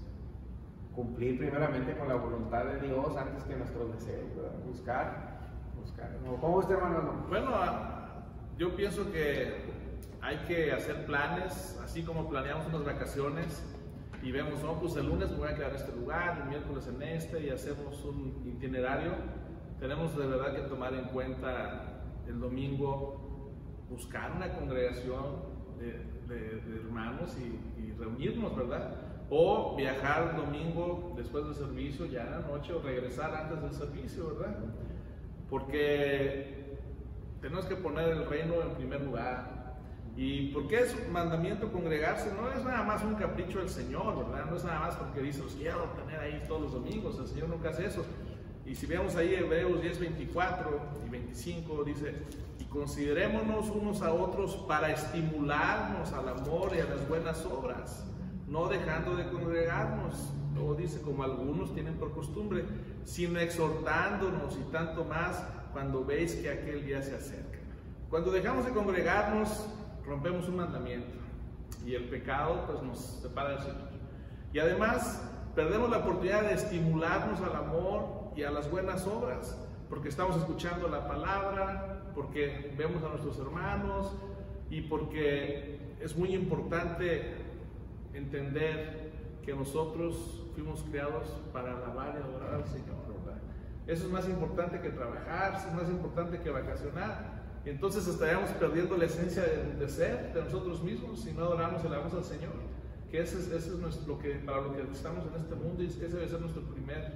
cumplir 0.95 1.39
primeramente 1.39 1.97
con 1.97 2.09
la 2.09 2.17
voluntad 2.17 2.67
de 2.67 2.87
Dios 2.87 3.17
antes 3.17 3.45
que 3.45 3.57
nuestros 3.57 3.95
deseos, 3.95 4.29
buscar, 4.67 5.55
buscar. 5.81 6.11
¿Cómo 6.39 6.59
usted, 6.59 6.75
hermano? 6.75 7.25
Bueno, 7.31 7.49
ah, 7.55 8.27
yo 8.59 8.77
pienso 8.77 9.11
que 9.11 9.74
hay 10.25 10.39
que 10.49 10.73
hacer 10.73 11.07
planes, 11.07 11.79
así 11.85 12.03
como 12.03 12.29
planeamos 12.29 12.67
unas 12.67 12.85
vacaciones 12.85 13.63
y 14.23 14.33
vemos, 14.33 14.63
no, 14.63 14.81
pues 14.81 14.97
el 14.97 15.07
lunes 15.07 15.31
me 15.31 15.37
voy 15.37 15.49
a 15.49 15.55
quedar 15.55 15.71
en 15.71 15.77
este 15.77 15.93
lugar, 15.93 16.41
el 16.43 16.49
miércoles 16.49 16.89
en 16.89 17.03
este 17.03 17.47
y 17.47 17.51
hacemos 17.51 18.03
un 18.05 18.43
itinerario 18.57 19.13
tenemos 19.85 20.17
de 20.17 20.27
verdad 20.27 20.55
que 20.55 20.63
tomar 20.63 20.95
en 20.95 21.05
cuenta 21.07 22.01
el 22.27 22.41
domingo, 22.41 23.53
buscar 23.91 24.33
una 24.33 24.53
congregación 24.55 25.53
de, 25.79 26.15
hermanos 26.77 27.37
y, 27.39 27.93
reunirnos, 27.99 28.57
¿verdad? 28.57 28.97
O 29.31 29.77
viajar 29.77 30.31
el 30.31 30.37
domingo 30.37 31.13
después 31.17 31.45
del 31.45 31.55
servicio, 31.55 32.07
ya 32.07 32.23
en 32.23 32.31
la 32.31 32.39
noche, 32.41 32.73
o 32.73 32.81
regresar 32.81 33.35
antes 33.35 33.61
del 33.61 33.73
servicio, 33.73 34.35
¿verdad? 34.35 34.57
porque 35.49 36.79
tenemos 37.41 37.67
que 37.67 37.77
poner 37.77 38.09
el 38.09 38.27
reino 38.27 38.63
en 38.63 38.75
primer 38.75 39.03
lugar. 39.03 39.64
¿Y 40.17 40.53
por 40.53 40.69
qué 40.69 40.81
es 40.81 41.11
mandamiento 41.11 41.73
congregarse? 41.73 42.33
No 42.33 42.49
es 42.53 42.65
nada 42.65 42.85
más 42.85 43.03
un 43.03 43.17
capricho 43.17 43.59
del 43.59 43.69
Señor, 43.69 44.17
¿verdad? 44.17 44.49
No 44.49 44.57
es 44.57 44.65
nada 44.65 44.81
más 44.81 44.95
porque 44.95 45.21
dice, 45.21 45.43
los 45.43 45.55
quiero 45.55 45.85
tener 45.97 46.21
ahí 46.21 46.45
todos 46.47 46.63
los 46.63 46.73
domingos, 46.73 47.19
el 47.19 47.27
Señor 47.27 47.49
nunca 47.49 47.71
hace 47.71 47.87
eso. 47.87 48.05
Y 48.65 48.77
si 48.77 48.87
vemos 48.87 49.17
ahí 49.17 49.35
Hebreos 49.35 49.83
10, 49.83 50.01
24 50.01 50.81
y 51.07 51.11
25, 51.11 51.85
dice, 51.85 52.15
y 52.61 52.65
considerémonos 52.65 53.69
unos 53.71 54.03
a 54.03 54.13
otros 54.13 54.55
para 54.69 54.91
estimularnos 54.91 56.13
al 56.13 56.29
amor 56.29 56.73
y 56.77 56.81
a 56.81 56.85
las 56.85 57.07
buenas 57.09 57.45
obras, 57.45 58.07
no 58.47 58.69
dejando 58.69 59.17
de 59.17 59.29
congregarnos. 59.29 60.33
Luego 60.55 60.77
dice, 60.77 61.03
como 61.03 61.25
algunos 61.25 61.75
tienen 61.75 61.95
por 61.95 62.13
costumbre, 62.13 62.65
sino 63.05 63.41
exhortándonos 63.41 64.57
y 64.57 64.71
tanto 64.71 65.05
más 65.05 65.45
cuando 65.73 66.05
veis 66.05 66.37
que 66.37 66.49
aquel 66.49 66.87
día 66.87 67.03
se 67.03 67.17
acerca. 67.17 67.59
Cuando 68.09 68.31
dejamos 68.31 68.65
de 68.65 68.71
congregarnos, 68.71 69.67
rompemos 70.07 70.49
un 70.49 70.57
mandamiento 70.57 71.19
y 71.85 71.95
el 71.95 72.05
pecado 72.05 72.65
pues 72.67 72.83
nos 72.83 72.99
separa 72.99 73.51
del 73.51 73.61
Señor. 73.61 73.89
Y 74.53 74.59
además 74.59 75.23
perdemos 75.55 75.91
la 75.91 75.99
oportunidad 75.99 76.43
de 76.43 76.55
estimularnos 76.55 77.41
al 77.41 77.57
amor 77.57 78.33
y 78.37 78.43
a 78.43 78.51
las 78.51 78.71
buenas 78.71 79.07
obras, 79.07 79.59
porque 79.89 80.09
estamos 80.09 80.37
escuchando 80.37 80.89
la 80.89 81.07
palabra, 81.07 82.03
porque 82.15 82.75
vemos 82.77 83.03
a 83.03 83.09
nuestros 83.09 83.39
hermanos 83.39 84.13
y 84.71 84.83
porque 84.83 85.79
es 86.01 86.17
muy 86.17 86.35
importante 86.35 87.35
entender 88.13 89.13
que 89.45 89.55
nosotros 89.55 90.43
fuimos 90.55 90.83
creados 90.91 91.27
para 91.53 91.77
alabar 91.77 92.15
y 92.17 92.23
adorar 92.23 92.55
al 92.55 92.67
Señor, 92.67 92.97
¿verdad? 93.09 93.41
Eso 93.87 94.07
es 94.07 94.13
más 94.13 94.29
importante 94.29 94.81
que 94.81 94.91
trabajar, 94.91 95.55
es 95.55 95.75
más 95.75 95.89
importante 95.89 96.41
que 96.41 96.51
vacacionar. 96.51 97.34
Entonces 97.65 98.07
estaríamos 98.07 98.51
perdiendo 98.51 98.97
la 98.97 99.07
esencia 99.07 99.43
de, 99.43 99.89
ser 99.89 100.35
de 100.35 100.43
nosotros 100.43 100.83
mismos 100.83 101.21
si 101.21 101.33
no 101.33 101.45
adoramos 101.45 101.83
y 101.83 101.87
alabamos 101.87 102.15
al 102.15 102.25
Señor. 102.25 102.53
Que 103.11 103.23
ese, 103.23 103.39
es 103.39 103.69
nuestro, 103.79 104.07
lo 104.07 104.19
que, 104.19 104.35
para 104.35 104.61
lo 104.61 104.75
que 104.75 104.83
estamos 104.93 105.25
en 105.27 105.41
este 105.41 105.55
mundo 105.55 105.83
y 105.83 105.87
ese 105.87 106.09
debe 106.09 106.29
ser 106.29 106.41
nuestro 106.41 106.63
primer, 106.63 107.13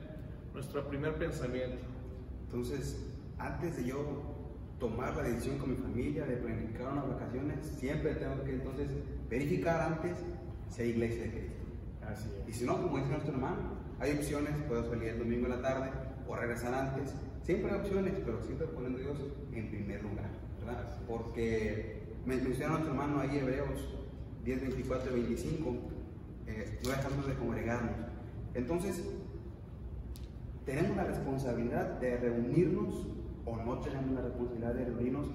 nuestro 0.54 0.88
primer 0.88 1.16
pensamiento. 1.16 1.84
Entonces, 2.46 3.04
antes 3.38 3.76
de 3.76 3.84
yo 3.84 4.38
tomar 4.78 5.16
la 5.16 5.24
decisión 5.24 5.58
con 5.58 5.70
mi 5.70 5.76
familia 5.76 6.24
de 6.24 6.36
planificar 6.36 6.92
unas 6.92 7.08
vacaciones, 7.08 7.64
siempre 7.78 8.14
tengo 8.14 8.42
que 8.44 8.52
entonces 8.52 8.88
verificar 9.28 9.80
antes 9.80 10.16
si 10.68 10.82
hay 10.82 10.88
iglesia 10.90 11.24
de 11.24 11.30
Cristo. 11.30 11.64
Así 12.06 12.28
es. 12.40 12.48
Y 12.48 12.58
si 12.58 12.64
no, 12.64 12.80
como 12.80 12.96
dice 12.96 13.10
nuestro 13.10 13.32
hermano, 13.32 13.76
hay 14.00 14.12
opciones, 14.12 14.54
puedo 14.68 14.88
salir 14.88 15.08
el 15.08 15.18
domingo 15.18 15.46
en 15.46 15.52
la 15.52 15.62
tarde 15.62 15.90
o 16.26 16.36
regresar 16.36 16.72
antes. 16.72 17.12
Siempre 17.48 17.72
hay 17.72 17.78
opciones, 17.78 18.12
pero 18.26 18.42
siempre 18.42 18.66
poniendo 18.66 18.98
a 18.98 19.00
Dios 19.00 19.18
en 19.54 19.70
primer 19.70 20.02
lugar, 20.02 20.28
¿verdad? 20.60 20.98
Porque 21.08 22.02
menciona 22.26 22.72
nuestro 22.74 22.92
hermano 22.92 23.20
ahí, 23.20 23.38
Hebreos 23.38 23.88
10, 24.44 24.60
24 24.60 25.16
y 25.16 25.20
25, 25.22 25.76
eh, 26.46 26.78
no 26.84 26.90
dejamos 26.90 27.26
de 27.26 27.34
congregarnos. 27.36 27.94
Entonces, 28.52 29.02
tenemos 30.66 30.94
la 30.94 31.04
responsabilidad 31.04 31.98
de 31.98 32.18
reunirnos 32.18 33.06
o 33.46 33.56
no 33.56 33.78
tenemos 33.78 34.10
la 34.10 34.20
responsabilidad 34.20 34.74
de 34.74 34.84
reunirnos 34.84 35.28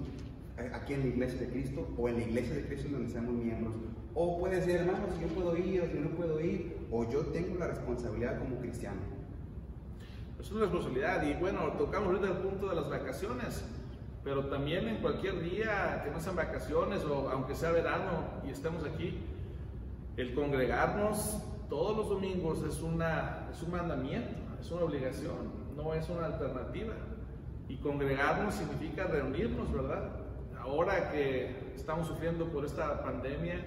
eh, 0.58 0.70
aquí 0.72 0.92
en 0.92 1.00
la 1.00 1.06
iglesia 1.06 1.40
de 1.40 1.48
Cristo 1.48 1.88
o 1.98 2.08
en 2.08 2.18
la 2.18 2.22
iglesia 2.22 2.54
de 2.54 2.64
Cristo 2.66 2.90
donde 2.92 3.10
seamos 3.10 3.34
miembros. 3.34 3.74
O 4.14 4.38
puede 4.38 4.62
ser, 4.62 4.82
hermano, 4.82 5.08
si 5.16 5.20
yo 5.20 5.34
puedo 5.34 5.56
ir 5.56 5.80
o 5.80 5.88
si 5.88 5.98
no 5.98 6.10
puedo 6.10 6.40
ir, 6.40 6.76
o 6.92 7.10
yo 7.10 7.22
tengo 7.32 7.56
la 7.58 7.66
responsabilidad 7.66 8.38
como 8.38 8.60
cristiano. 8.60 9.00
Es 10.44 10.52
una 10.52 10.60
responsabilidad 10.60 11.22
y 11.22 11.32
bueno, 11.40 11.72
tocamos 11.78 12.08
ahorita 12.08 12.26
el 12.26 12.36
punto 12.36 12.68
de 12.68 12.74
las 12.74 12.90
vacaciones, 12.90 13.64
pero 14.22 14.44
también 14.44 14.86
en 14.86 14.96
cualquier 14.98 15.40
día 15.40 16.02
que 16.04 16.10
no 16.10 16.20
sean 16.20 16.36
vacaciones 16.36 17.02
o 17.06 17.30
aunque 17.30 17.54
sea 17.54 17.70
verano 17.70 18.24
y 18.46 18.50
estemos 18.50 18.84
aquí, 18.84 19.20
el 20.18 20.34
congregarnos 20.34 21.42
todos 21.70 21.96
los 21.96 22.10
domingos 22.10 22.62
es, 22.62 22.82
una, 22.82 23.48
es 23.50 23.62
un 23.62 23.70
mandamiento, 23.70 24.34
es 24.60 24.70
una 24.70 24.82
obligación, 24.82 25.50
no 25.74 25.94
es 25.94 26.06
una 26.10 26.26
alternativa. 26.26 26.92
Y 27.66 27.78
congregarnos 27.78 28.52
significa 28.52 29.04
reunirnos, 29.04 29.72
¿verdad? 29.72 30.10
Ahora 30.60 31.10
que 31.10 31.72
estamos 31.74 32.06
sufriendo 32.06 32.50
por 32.50 32.66
esta 32.66 33.02
pandemia, 33.02 33.64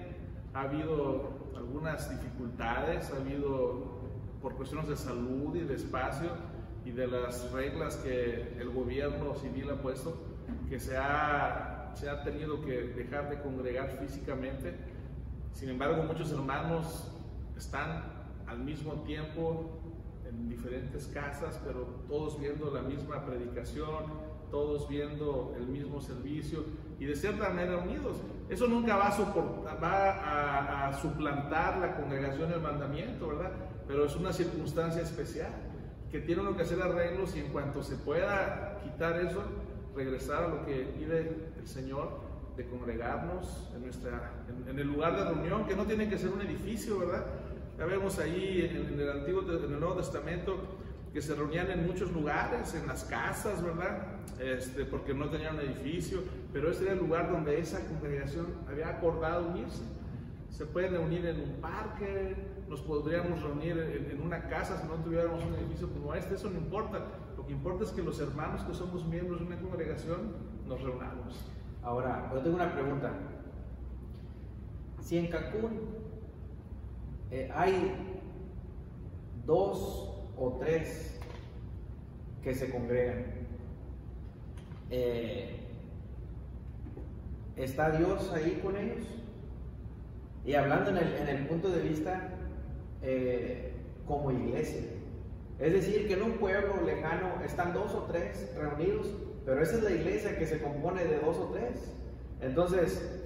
ha 0.54 0.60
habido 0.60 1.28
algunas 1.56 2.08
dificultades, 2.08 3.12
ha 3.12 3.16
habido 3.16 3.98
por 4.40 4.54
cuestiones 4.54 4.88
de 4.88 4.96
salud 4.96 5.56
y 5.56 5.62
de 5.62 5.74
espacio 5.74 6.30
y 6.88 6.90
de 6.90 7.06
las 7.06 7.52
reglas 7.52 7.96
que 7.96 8.54
el 8.58 8.70
gobierno 8.70 9.34
civil 9.34 9.70
ha 9.70 9.82
puesto, 9.82 10.16
que 10.70 10.80
se 10.80 10.96
ha, 10.96 11.92
se 11.94 12.08
ha 12.08 12.22
tenido 12.22 12.62
que 12.62 12.80
dejar 12.96 13.28
de 13.28 13.42
congregar 13.42 13.90
físicamente. 13.98 14.74
Sin 15.52 15.68
embargo, 15.68 16.02
muchos 16.04 16.32
hermanos 16.32 17.12
están 17.58 18.04
al 18.46 18.60
mismo 18.60 19.02
tiempo 19.02 19.82
en 20.26 20.48
diferentes 20.48 21.06
casas, 21.08 21.60
pero 21.62 21.84
todos 22.08 22.40
viendo 22.40 22.72
la 22.72 22.80
misma 22.80 23.22
predicación, 23.26 24.06
todos 24.50 24.88
viendo 24.88 25.54
el 25.58 25.66
mismo 25.66 26.00
servicio 26.00 26.64
y 26.98 27.04
de 27.04 27.16
cierta 27.16 27.50
manera 27.50 27.76
unidos. 27.76 28.16
Eso 28.48 28.66
nunca 28.66 28.96
va 28.96 29.08
a, 29.08 29.74
va 29.74 30.88
a, 30.88 30.92
suplantar 30.94 31.76
la 31.80 31.96
congregación 31.96 32.48
del 32.48 32.62
mandamiento, 32.62 33.28
¿verdad? 33.28 33.52
Pero 33.86 34.06
es 34.06 34.16
una 34.16 34.32
circunstancia 34.32 35.02
especial 35.02 35.67
que 36.10 36.20
tiene 36.20 36.42
uno 36.42 36.56
que 36.56 36.62
hacer 36.62 36.80
arreglos 36.80 37.36
y 37.36 37.40
en 37.40 37.48
cuanto 37.48 37.82
se 37.82 37.96
pueda 37.96 38.80
quitar 38.82 39.20
eso, 39.20 39.42
regresar 39.94 40.44
a 40.44 40.48
lo 40.48 40.64
que 40.64 40.92
pide 40.98 41.30
el 41.58 41.66
Señor 41.66 42.20
de 42.56 42.66
congregarnos 42.66 43.70
en, 43.74 43.82
nuestra, 43.82 44.32
en, 44.68 44.78
el 44.78 44.86
lugar 44.86 45.16
de 45.16 45.24
reunión, 45.24 45.64
que 45.66 45.76
no 45.76 45.84
tiene 45.84 46.08
que 46.08 46.18
ser 46.18 46.30
un 46.30 46.40
edificio, 46.40 46.98
¿verdad? 46.98 47.24
Ya 47.78 47.86
vemos 47.86 48.18
ahí 48.18 48.68
en, 48.68 48.98
el 48.98 49.10
Antiguo, 49.10 49.42
en 49.42 49.72
el 49.72 49.80
Nuevo 49.80 49.94
Testamento, 49.94 50.56
que 51.12 51.22
se 51.22 51.34
reunían 51.34 51.70
en 51.70 51.86
muchos 51.86 52.10
lugares, 52.12 52.74
en 52.74 52.86
las 52.86 53.04
casas, 53.04 53.62
¿verdad? 53.62 54.02
Este, 54.40 54.84
porque 54.84 55.14
no 55.14 55.28
tenían 55.30 55.54
un 55.54 55.60
edificio, 55.62 56.20
pero 56.52 56.70
ese 56.70 56.84
era 56.84 56.92
el 56.92 56.98
lugar 56.98 57.30
donde 57.30 57.58
esa 57.58 57.84
congregación 57.86 58.46
había 58.68 58.88
acordado 58.88 59.48
unirse. 59.48 59.82
Se 60.50 60.66
pueden 60.66 60.92
reunir 60.92 61.26
en 61.26 61.40
un 61.40 61.60
parque, 61.60 62.34
nos 62.68 62.80
podríamos 62.82 63.42
reunir 63.42 64.06
en, 64.10 64.20
una 64.20 64.48
casa 64.48 64.80
si 64.80 64.86
no 64.86 64.94
tuviéramos 64.96 65.44
un 65.44 65.54
edificio 65.54 65.88
como 65.90 66.14
este, 66.14 66.34
eso 66.34 66.50
no 66.50 66.58
importa. 66.58 67.02
Lo 67.36 67.46
que 67.46 67.52
importa 67.52 67.84
es 67.84 67.90
que 67.90 68.02
los 68.02 68.20
hermanos 68.20 68.62
que 68.62 68.74
somos 68.74 69.06
miembros 69.06 69.40
de 69.40 69.46
una 69.46 69.58
congregación 69.60 70.32
nos 70.66 70.82
reunamos. 70.82 71.50
Ahora, 71.82 72.30
yo 72.34 72.40
tengo 72.40 72.56
una 72.56 72.72
pregunta. 72.72 73.12
Si 75.00 75.16
en 75.16 75.28
Cancún 75.28 75.80
eh, 77.30 77.50
hay 77.54 77.94
dos 79.46 80.10
o 80.36 80.58
tres 80.60 81.18
que 82.42 82.54
se 82.54 82.70
congregan. 82.70 83.24
Eh, 84.90 85.54
¿Está 87.56 87.90
Dios 87.90 88.32
ahí 88.32 88.60
con 88.62 88.76
ellos? 88.76 89.04
Y 90.46 90.54
hablando 90.54 90.90
en 90.90 91.28
el, 91.28 91.46
punto 91.46 91.68
de 91.68 91.82
vista 91.82 92.37
eh, 93.02 93.72
como 94.06 94.30
iglesia. 94.30 94.82
Es 95.58 95.72
decir, 95.72 96.06
que 96.06 96.14
en 96.14 96.22
un 96.22 96.32
pueblo 96.32 96.82
lejano 96.84 97.42
están 97.44 97.72
dos 97.72 97.94
o 97.94 98.04
tres 98.04 98.54
reunidos, 98.56 99.12
pero 99.44 99.62
esa 99.62 99.76
es 99.76 99.82
la 99.82 99.90
iglesia 99.90 100.38
que 100.38 100.46
se 100.46 100.60
compone 100.60 101.04
de 101.04 101.18
dos 101.18 101.36
o 101.38 101.50
tres. 101.52 101.94
Entonces, 102.40 103.24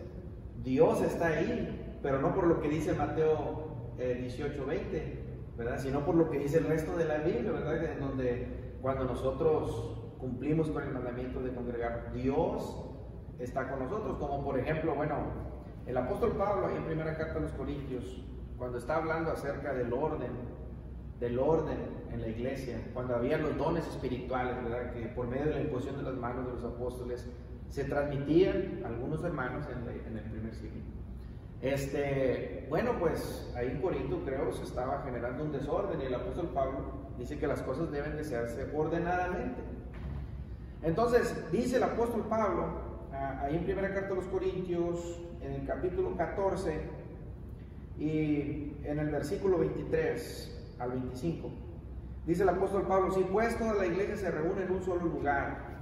Dios 0.63 1.03
está 1.03 1.29
ahí, 1.29 1.99
pero 2.03 2.21
no 2.21 2.35
por 2.35 2.47
lo 2.47 2.61
que 2.61 2.69
dice 2.69 2.95
Mateo 2.95 3.93
18, 3.99 4.63
eh, 4.63 4.67
20, 4.67 5.19
¿verdad? 5.59 5.79
Sino 5.79 6.05
por 6.05 6.15
lo 6.15 6.31
que 6.31 6.39
dice 6.39 6.59
el 6.59 6.65
resto 6.65 6.97
de 6.97 7.05
la 7.05 7.19
Biblia, 7.19 7.53
¿verdad? 7.53 7.85
En 7.85 8.01
donde 8.01 8.47
cuando 8.81 9.05
nosotros 9.05 10.15
cumplimos 10.19 10.71
con 10.71 10.83
el 10.83 10.91
mandamiento 10.91 11.43
de 11.43 11.55
congregar, 11.55 12.13
Dios 12.15 12.89
está 13.39 13.69
con 13.69 13.81
nosotros, 13.81 14.17
como 14.19 14.43
por 14.43 14.59
ejemplo, 14.59 14.95
bueno, 14.95 15.17
el 15.87 15.97
apóstol 15.97 16.33
Pablo 16.33 16.71
en 16.71 16.85
primera 16.85 17.17
carta 17.17 17.39
a 17.39 17.43
los 17.43 17.53
Corintios, 17.53 18.25
cuando 18.63 18.79
está 18.79 18.95
hablando 18.95 19.33
acerca 19.33 19.75
del 19.75 19.93
orden, 19.93 20.31
del 21.19 21.37
orden 21.37 21.79
en 22.13 22.21
la 22.21 22.29
iglesia, 22.29 22.81
cuando 22.95 23.17
había 23.17 23.37
los 23.37 23.59
dones 23.59 23.85
espirituales, 23.89 24.55
¿verdad? 24.63 24.93
Que 24.93 25.07
por 25.07 25.27
medio 25.27 25.47
de 25.47 25.55
la 25.55 25.61
imposición 25.63 25.97
de 25.97 26.05
las 26.05 26.15
manos 26.15 26.47
de 26.47 26.53
los 26.53 26.63
apóstoles 26.63 27.29
se 27.71 27.83
transmitían 27.83 28.83
a 28.85 28.87
algunos 28.87 29.25
hermanos 29.25 29.67
en, 29.67 30.07
en 30.07 30.17
el 30.17 30.31
primer 30.31 30.55
siglo. 30.55 30.81
Este, 31.61 32.69
bueno, 32.71 32.93
pues 33.01 33.53
ahí 33.57 33.67
en 33.67 33.83
Corinto 33.83 34.23
creo 34.25 34.53
se 34.53 34.63
estaba 34.63 35.03
generando 35.03 35.43
un 35.43 35.51
desorden 35.51 36.01
y 36.01 36.05
el 36.05 36.15
apóstol 36.15 36.51
Pablo 36.55 36.85
dice 37.19 37.41
que 37.41 37.49
las 37.49 37.63
cosas 37.63 37.91
deben 37.91 38.15
de 38.15 38.21
hacerse 38.21 38.71
ordenadamente. 38.77 39.61
Entonces, 40.85 41.35
dice 41.51 41.79
el 41.79 41.83
apóstol 41.83 42.27
Pablo, 42.31 42.67
ah, 43.13 43.41
ahí 43.43 43.57
en 43.57 43.65
primera 43.65 43.93
carta 43.93 44.13
a 44.13 44.15
los 44.15 44.27
Corintios, 44.27 45.21
en 45.41 45.51
el 45.51 45.67
capítulo 45.67 46.17
14 46.17 47.02
y 47.99 48.77
en 48.85 48.99
el 48.99 49.11
versículo 49.11 49.59
23 49.59 50.77
al 50.79 50.91
25, 50.93 51.51
dice 52.27 52.43
el 52.43 52.49
apóstol 52.49 52.83
Pablo, 52.87 53.13
si 53.13 53.23
pues 53.25 53.57
toda 53.59 53.75
la 53.75 53.87
iglesia 53.87 54.17
se 54.17 54.31
reúne 54.31 54.63
en 54.63 54.73
un 54.73 54.83
solo 54.83 55.05
lugar, 55.05 55.73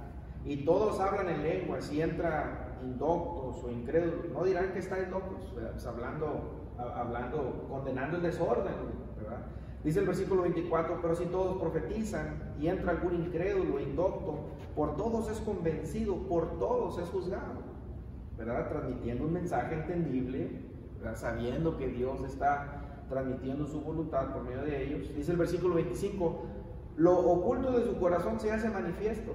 y 0.45 0.57
todos 0.65 0.99
hablan 0.99 1.29
en 1.29 1.43
lengua, 1.43 1.81
si 1.81 2.01
entra 2.01 2.77
indoctos 2.83 3.63
o 3.63 3.69
incrédulos, 3.69 4.29
no 4.33 4.43
dirán 4.43 4.71
que 4.73 4.79
están 4.79 5.03
indoctos, 5.03 5.53
pues 5.53 5.85
hablando, 5.85 6.71
hablando, 6.77 7.67
condenando 7.69 8.17
el 8.17 8.23
desorden, 8.23 8.73
¿verdad? 9.17 9.45
Dice 9.83 9.99
el 9.99 10.07
versículo 10.07 10.43
24, 10.43 10.99
pero 11.01 11.15
si 11.15 11.25
todos 11.25 11.57
profetizan 11.61 12.55
y 12.59 12.67
entra 12.67 12.91
algún 12.91 13.15
incrédulo, 13.15 13.79
indocto, 13.79 14.39
por 14.75 14.95
todos 14.95 15.29
es 15.29 15.39
convencido, 15.39 16.15
por 16.27 16.57
todos 16.59 16.97
es 16.99 17.09
juzgado, 17.09 17.61
¿verdad? 18.37 18.69
Transmitiendo 18.69 19.25
un 19.25 19.33
mensaje 19.33 19.75
entendible, 19.75 20.70
sabiendo 21.15 21.77
que 21.77 21.87
Dios 21.87 22.21
está 22.23 23.03
transmitiendo 23.09 23.67
su 23.67 23.81
voluntad 23.81 24.33
por 24.33 24.43
medio 24.43 24.61
de 24.63 24.83
ellos. 24.83 25.13
Dice 25.15 25.31
el 25.31 25.37
versículo 25.37 25.75
25, 25.75 26.45
lo 26.97 27.19
oculto 27.19 27.71
de 27.71 27.85
su 27.85 27.99
corazón 27.99 28.39
se 28.39 28.51
hace 28.51 28.69
manifiesto 28.69 29.33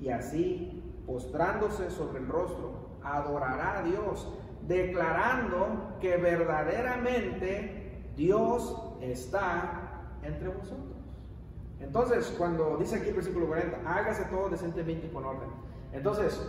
y 0.00 0.10
así, 0.10 0.82
postrándose 1.06 1.90
sobre 1.90 2.18
el 2.18 2.28
rostro, 2.28 2.98
adorará 3.02 3.78
a 3.78 3.82
Dios, 3.82 4.28
declarando 4.66 5.96
que 6.00 6.16
verdaderamente 6.16 8.02
Dios 8.16 8.76
está 9.00 10.08
entre 10.22 10.48
vosotros. 10.48 10.94
Entonces, 11.80 12.34
cuando 12.38 12.76
dice 12.78 12.96
aquí 12.96 13.08
el 13.08 13.14
versículo 13.14 13.46
40, 13.46 13.78
hágase 13.86 14.24
todo 14.24 14.48
decentemente 14.48 15.06
y 15.06 15.10
con 15.10 15.24
orden. 15.24 15.48
Entonces, 15.92 16.40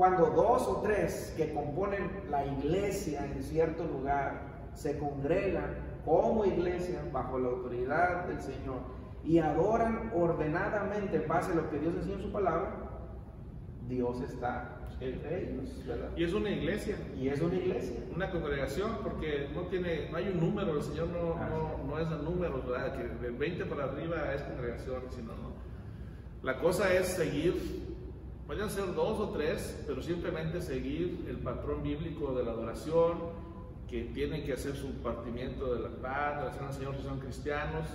cuando 0.00 0.30
dos 0.30 0.66
o 0.66 0.80
tres 0.80 1.34
que 1.36 1.52
componen 1.52 2.10
la 2.30 2.46
iglesia 2.46 3.22
en 3.26 3.42
cierto 3.42 3.84
lugar 3.84 4.40
se 4.72 4.96
congregan 4.98 5.76
como 6.06 6.46
iglesia 6.46 7.02
bajo 7.12 7.38
la 7.38 7.48
autoridad 7.48 8.24
del 8.24 8.40
Señor 8.40 8.78
y 9.22 9.40
adoran 9.40 10.10
ordenadamente 10.14 11.20
pase 11.20 11.54
lo 11.54 11.68
que 11.68 11.80
Dios 11.80 11.94
enseña 11.96 12.14
en 12.14 12.22
su 12.22 12.32
palabra, 12.32 12.72
Dios 13.90 14.22
está 14.22 14.78
entre 15.00 15.50
ellos, 15.50 15.86
¿verdad? 15.86 16.08
Y 16.16 16.24
es 16.24 16.32
una 16.32 16.48
iglesia. 16.48 16.96
Y 17.20 17.28
es 17.28 17.42
una 17.42 17.56
iglesia. 17.56 18.00
Una 18.16 18.30
congregación, 18.30 19.00
porque 19.02 19.50
no 19.54 19.66
tiene, 19.66 20.08
no 20.10 20.16
hay 20.16 20.28
un 20.28 20.40
número, 20.40 20.76
el 20.76 20.82
Señor 20.82 21.08
no, 21.08 21.34
no, 21.34 21.84
no, 21.86 21.98
es 21.98 22.08
de 22.08 22.16
números, 22.16 22.66
¿verdad? 22.66 22.96
Que 22.96 23.06
del 23.22 23.36
20 23.36 23.66
para 23.66 23.84
arriba 23.84 24.32
es 24.32 24.40
congregación, 24.44 25.02
sino 25.10 25.34
no. 25.34 25.50
La 26.42 26.58
cosa 26.58 26.90
es 26.94 27.06
seguir, 27.06 27.89
pueden 28.50 28.68
ser 28.68 28.96
dos 28.96 29.20
o 29.20 29.28
tres, 29.28 29.80
pero 29.86 30.02
simplemente 30.02 30.60
seguir 30.60 31.24
el 31.28 31.36
patrón 31.36 31.84
bíblico 31.84 32.34
de 32.34 32.42
la 32.42 32.50
adoración, 32.50 33.18
que 33.88 34.06
tienen 34.06 34.44
que 34.44 34.54
hacer 34.54 34.74
su 34.74 34.90
partimiento 34.94 35.72
de 35.72 35.88
la 35.88 35.90
paz, 36.02 36.56
de 36.56 36.60
la 36.60 36.72
Señor 36.72 36.96
si 36.96 37.04
son 37.04 37.20
cristianos, 37.20 37.86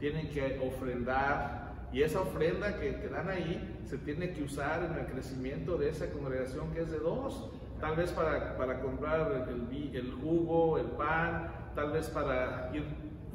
tienen 0.00 0.28
que 0.30 0.58
ofrendar 0.66 1.86
y 1.92 2.02
esa 2.02 2.22
ofrenda 2.22 2.76
que, 2.80 2.96
que, 2.96 3.06
dan 3.06 3.28
ahí 3.28 3.80
se 3.84 3.98
tiene 3.98 4.32
que 4.32 4.42
usar 4.42 4.82
en 4.82 4.98
el 4.98 5.06
crecimiento 5.06 5.78
de 5.78 5.90
esa 5.90 6.10
congregación 6.10 6.72
que 6.72 6.80
es 6.80 6.90
de 6.90 6.98
dos. 6.98 7.48
Tal 7.78 7.94
vez 7.94 8.10
para, 8.10 8.56
para 8.56 8.80
comprar 8.80 9.46
el, 9.48 9.94
el, 9.94 10.12
jugo, 10.14 10.76
el 10.76 10.86
pan, 10.86 11.52
tal 11.76 11.92
vez 11.92 12.08
para 12.08 12.68
ir 12.74 12.84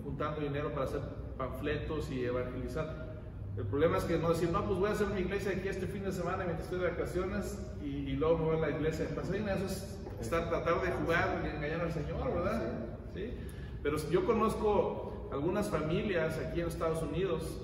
juntando 0.03 0.41
dinero 0.41 0.73
para 0.73 0.87
hacer 0.87 0.99
panfletos 1.37 2.11
y 2.11 2.25
evangelizar. 2.25 3.04
El 3.57 3.63
problema 3.63 3.97
es 3.97 4.03
que 4.03 4.17
no 4.17 4.29
decir, 4.29 4.49
no, 4.49 4.65
pues 4.65 4.79
voy 4.79 4.89
a 4.89 4.93
hacer 4.93 5.07
mi 5.07 5.21
iglesia 5.21 5.51
aquí 5.51 5.67
este 5.67 5.87
fin 5.87 6.03
de 6.03 6.11
semana 6.11 6.43
mientras 6.43 6.63
estoy 6.63 6.79
de 6.79 6.89
vacaciones 6.89 7.57
y, 7.81 7.87
y 7.87 8.13
luego 8.17 8.37
me 8.37 8.45
voy 8.45 8.57
a 8.57 8.59
la 8.61 8.69
iglesia 8.71 9.05
de 9.05 9.15
Pasadena. 9.15 9.53
Eso 9.53 9.65
es 9.65 9.97
estar, 10.19 10.49
tratar 10.49 10.81
de 10.81 10.91
jugar 10.91 11.41
y 11.43 11.55
engañar 11.55 11.81
al 11.81 11.93
Señor, 11.93 12.33
¿verdad? 12.33 12.61
¿Sí? 13.13 13.33
Pero 13.81 13.97
yo 14.09 14.25
conozco 14.25 15.29
algunas 15.31 15.69
familias 15.69 16.37
aquí 16.39 16.61
en 16.61 16.67
Estados 16.67 17.01
Unidos 17.03 17.61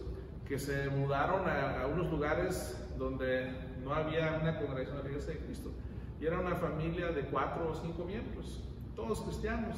que 0.48 0.60
se 0.60 0.90
mudaron 0.90 1.48
a, 1.48 1.88
unos 1.88 2.12
lugares 2.12 2.78
donde 2.98 3.52
no 3.84 3.94
había 3.94 4.38
una 4.42 4.60
congregación 4.60 4.98
de 4.98 5.04
la 5.04 5.10
Iglesia 5.10 5.34
de 5.34 5.40
Cristo. 5.40 5.72
Y 6.20 6.26
era 6.26 6.40
una 6.40 6.56
familia 6.56 7.08
de 7.08 7.22
cuatro 7.22 7.70
o 7.72 7.74
cinco 7.74 8.06
miembros, 8.06 8.62
todos 8.96 9.22
cristianos. 9.22 9.78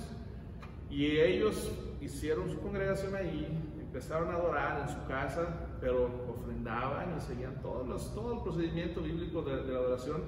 Y 0.90 1.06
ellos 1.06 1.72
hicieron 2.02 2.50
su 2.50 2.60
congregación 2.60 3.16
ahí, 3.16 3.48
empezaron 3.94 4.32
a 4.32 4.38
adorar 4.38 4.82
en 4.82 4.90
su 4.90 5.06
casa, 5.08 5.46
pero 5.80 6.10
ofrendaban 6.28 7.16
y 7.16 7.22
seguían 7.22 7.62
todos 7.62 7.88
los, 7.88 8.12
todo 8.16 8.34
el 8.34 8.42
procedimiento 8.42 9.02
bíblico 9.02 9.44
de, 9.44 9.64
la 9.72 9.78
adoración. 9.78 10.24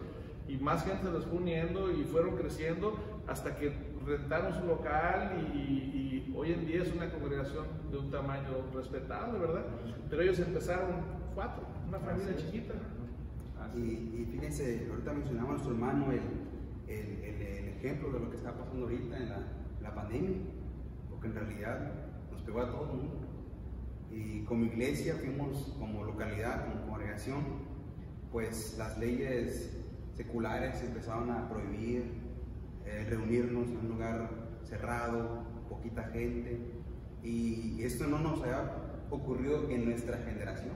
Y 0.47 0.57
más 0.57 0.85
gente 0.85 1.07
se 1.07 1.11
les 1.11 1.25
fue 1.25 1.39
uniendo 1.39 1.91
y 1.91 2.03
fueron 2.03 2.35
creciendo 2.35 2.93
hasta 3.27 3.55
que 3.55 3.73
rentaron 4.05 4.53
su 4.53 4.67
local 4.67 5.51
y 5.55 6.31
hoy 6.35 6.53
en 6.53 6.67
día 6.67 6.83
es 6.83 6.93
una 6.93 7.09
congregación 7.09 7.65
de 7.89 7.97
un 7.97 8.11
tamaño 8.11 8.67
respetable, 8.71 9.39
¿verdad? 9.39 9.65
Pero 10.11 10.21
ellos 10.21 10.37
empezaron 10.37 11.01
cuatro, 11.33 11.63
una 11.87 11.97
familia 11.97 12.35
chiquita. 12.35 12.75
Y, 13.75 14.27
fíjense, 14.31 14.87
ahorita 14.91 15.11
mencionaba 15.11 15.49
nuestro 15.49 15.71
hermano 15.71 16.11
el, 16.11 16.21
el, 16.87 17.23
el, 17.23 17.67
ejemplo 17.69 18.11
de 18.11 18.19
lo 18.19 18.29
que 18.29 18.37
está 18.37 18.53
pasando 18.53 18.83
ahorita 18.83 19.17
en 19.17 19.29
la, 19.29 19.39
la, 19.81 19.93
pandemia, 19.93 20.37
porque 21.09 21.27
en 21.27 21.35
realidad 21.35 21.91
nos 22.31 22.41
pegó 22.43 22.61
a 22.61 22.71
todo 22.71 22.83
el 22.83 22.97
mundo. 22.97 23.25
Y 24.15 24.45
como 24.45 24.63
iglesia 24.63 25.15
fuimos, 25.15 25.75
como 25.77 26.05
localidad, 26.05 26.65
como 26.65 26.87
congregación, 26.87 27.43
pues 28.31 28.77
las 28.77 28.97
leyes 28.97 29.77
seculares 30.15 30.81
empezaron 30.81 31.29
a 31.31 31.49
prohibir 31.49 32.13
eh, 32.85 33.05
reunirnos 33.09 33.67
en 33.67 33.77
un 33.77 33.89
lugar 33.89 34.29
cerrado, 34.63 35.43
poquita 35.67 36.03
gente. 36.13 36.61
Y 37.23 37.83
esto 37.83 38.07
no 38.07 38.19
nos 38.19 38.41
ha 38.43 39.03
ocurrido 39.09 39.69
en 39.69 39.83
nuestra 39.83 40.17
generación, 40.19 40.75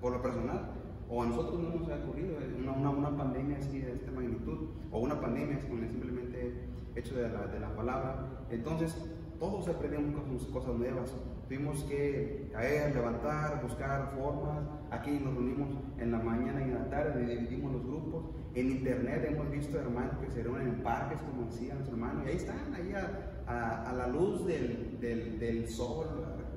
por 0.00 0.12
lo 0.12 0.20
personal, 0.20 0.72
o 1.08 1.22
a 1.22 1.26
nosotros 1.26 1.60
no 1.60 1.70
nos 1.70 1.88
ha 1.90 1.96
ocurrido 1.96 2.38
una, 2.58 2.72
una, 2.72 2.90
una 2.90 3.16
pandemia 3.16 3.58
así 3.58 3.78
de 3.78 3.92
esta 3.92 4.10
magnitud, 4.10 4.70
o 4.90 4.98
una 4.98 5.20
pandemia 5.20 5.60
con 5.68 5.78
simplemente 5.88 6.64
hecho 6.96 7.14
de 7.14 7.28
la, 7.28 7.46
de 7.46 7.60
la 7.60 7.76
palabra. 7.76 8.46
Entonces, 8.50 8.96
todos 9.38 9.68
aprendimos 9.68 10.24
cosas, 10.24 10.48
cosas 10.48 10.74
nuevas. 10.76 11.14
Tuvimos 11.50 11.82
que 11.82 12.48
caer, 12.52 12.94
levantar, 12.94 13.60
buscar 13.60 14.12
formas. 14.16 14.62
Aquí 14.92 15.10
nos 15.18 15.34
reunimos 15.34 15.68
en 15.98 16.12
la 16.12 16.20
mañana 16.20 16.60
y 16.60 16.70
en 16.70 16.74
la 16.74 16.88
tarde, 16.88 17.26
dividimos 17.26 17.72
los 17.72 17.82
grupos. 17.84 18.26
En 18.54 18.70
internet 18.70 19.26
hemos 19.28 19.50
visto 19.50 19.76
hermanos 19.76 20.16
que 20.20 20.30
se 20.30 20.44
reúnen 20.44 20.68
en 20.68 20.82
parques, 20.84 21.18
como 21.22 21.50
decían 21.50 21.80
los 21.80 21.88
hermanos, 21.88 22.24
y 22.24 22.28
ahí 22.28 22.36
están, 22.36 22.72
ahí 22.72 22.92
a, 22.94 23.92
la 23.96 24.06
luz 24.06 24.46
del, 24.46 25.00
del, 25.00 25.68
sol, 25.68 26.06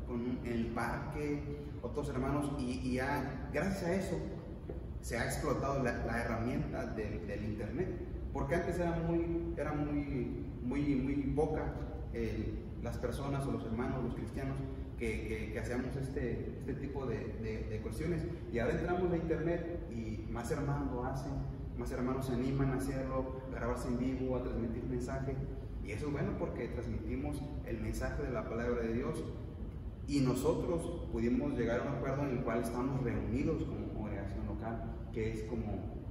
con, 0.06 0.38
el 0.46 0.68
parque, 0.68 1.42
otros 1.82 2.10
hermanos, 2.10 2.52
y, 2.60 2.94
ya, 2.94 3.50
gracias 3.52 3.84
a 3.86 3.96
eso 3.96 4.18
se 5.02 5.18
ha 5.18 5.26
explotado 5.26 5.82
la, 5.82 6.22
herramienta 6.22 6.86
del, 6.86 7.44
internet, 7.44 7.90
porque 8.32 8.54
antes 8.54 8.78
era 8.78 8.92
muy, 8.92 9.56
era 9.58 9.74
muy, 9.74 10.46
muy, 10.62 10.96
muy 10.98 11.16
poca 11.36 11.74
las 12.84 12.98
personas 12.98 13.48
o 13.48 13.52
los 13.54 13.66
hermanos, 13.66 14.04
los 14.04 14.14
cristianos, 14.14 14.58
que, 14.98 15.52
que, 15.52 15.60
hacíamos 15.60 15.96
este, 15.96 16.56
este 16.60 16.74
tipo 16.76 17.06
de, 17.06 17.18
de, 17.70 17.80
cuestiones. 17.82 18.24
Y 18.52 18.60
ahora 18.60 18.74
entramos 18.74 19.12
a 19.12 19.18
internet 19.18 19.80
y 19.92 20.32
más 20.32 20.50
hermanos 20.52 20.92
lo 20.92 21.06
hacen, 21.06 21.32
más 21.78 21.92
hermanos 21.92 22.26
se 22.26 22.34
animan 22.34 22.72
a 22.72 22.78
hacerlo, 22.78 23.42
a 23.52 23.56
grabarse 23.56 23.88
en 23.88 24.00
vivo, 24.00 24.36
a 24.36 24.44
transmitir 24.44 24.84
mensaje. 24.86 25.36
Y 25.86 25.92
eso 25.92 26.08
es 26.08 26.14
bueno 26.14 26.32
porque 26.40 26.68
transmitimos 26.70 27.42
el 27.66 27.82
mensaje 27.82 28.24
de 28.24 28.32
la 28.32 28.48
palabra 28.48 28.82
de 28.82 28.94
Dios 28.94 29.24
y 30.08 30.20
nosotros 30.20 31.08
pudimos 31.12 31.58
llegar 31.58 31.80
a 31.80 31.84
un 31.84 31.98
acuerdo 31.98 32.24
en 32.24 32.38
el 32.38 32.44
cual 32.44 32.62
estamos 32.62 33.02
reunidos 33.04 33.64
como 33.64 33.88
congregación 33.94 34.46
local, 34.48 34.84
que 35.14 35.32
es 35.32 35.44
como, 35.44 36.04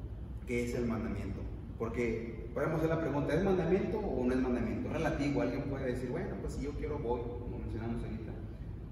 que 0.46 0.64
es 0.64 0.74
el 0.74 0.86
mandamiento. 0.86 1.40
Porque 1.78 2.48
podemos 2.54 2.78
hacer 2.78 2.90
la 2.90 3.00
pregunta, 3.00 3.34
¿es 3.34 3.44
mandamiento 3.44 3.98
o 3.98 4.24
no 4.24 4.32
es 4.32 4.40
mandamiento? 4.40 4.88
Relativo, 4.90 5.42
alguien 5.42 5.62
puede 5.64 5.92
decir, 5.92 6.10
bueno, 6.10 6.36
pues 6.40 6.54
si 6.54 6.64
yo 6.64 6.72
quiero 6.72 6.98
voy, 6.98 7.20
como 7.22 7.58
mencionamos 7.58 8.02
ahorita. 8.02 8.21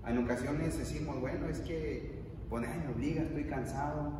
En 0.06 0.18
ocasiones 0.18 0.78
decimos, 0.78 1.20
bueno, 1.20 1.46
es 1.48 1.60
que, 1.60 2.20
pues 2.48 2.62
me 2.62 2.92
obliga, 2.92 3.22
estoy 3.22 3.44
cansado, 3.44 4.12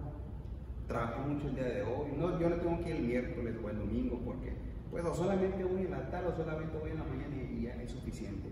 trabajé 0.87 1.21
mucho 1.21 1.49
el 1.49 1.55
día 1.55 1.65
de 1.65 1.83
hoy, 1.83 2.13
no, 2.19 2.39
yo 2.39 2.51
no 2.51 2.57
tengo 2.57 2.81
que 2.81 2.91
ir 2.91 2.97
el 2.97 3.03
miércoles 3.03 3.57
o 3.63 3.71
el 3.71 3.79
domingo 3.79 4.21
porque 4.25 4.53
pues 4.91 5.05
o 5.05 5.15
solamente 5.15 5.63
voy 5.63 5.83
en 5.83 5.93
la 5.93 6.11
tarde 6.11 6.29
o 6.29 6.37
solamente 6.37 6.77
voy 6.77 6.91
en 6.91 6.99
la 6.99 7.05
mañana 7.05 7.37
y, 7.37 7.63
ya 7.63 7.75
es 7.81 7.93
suficiente. 7.93 8.51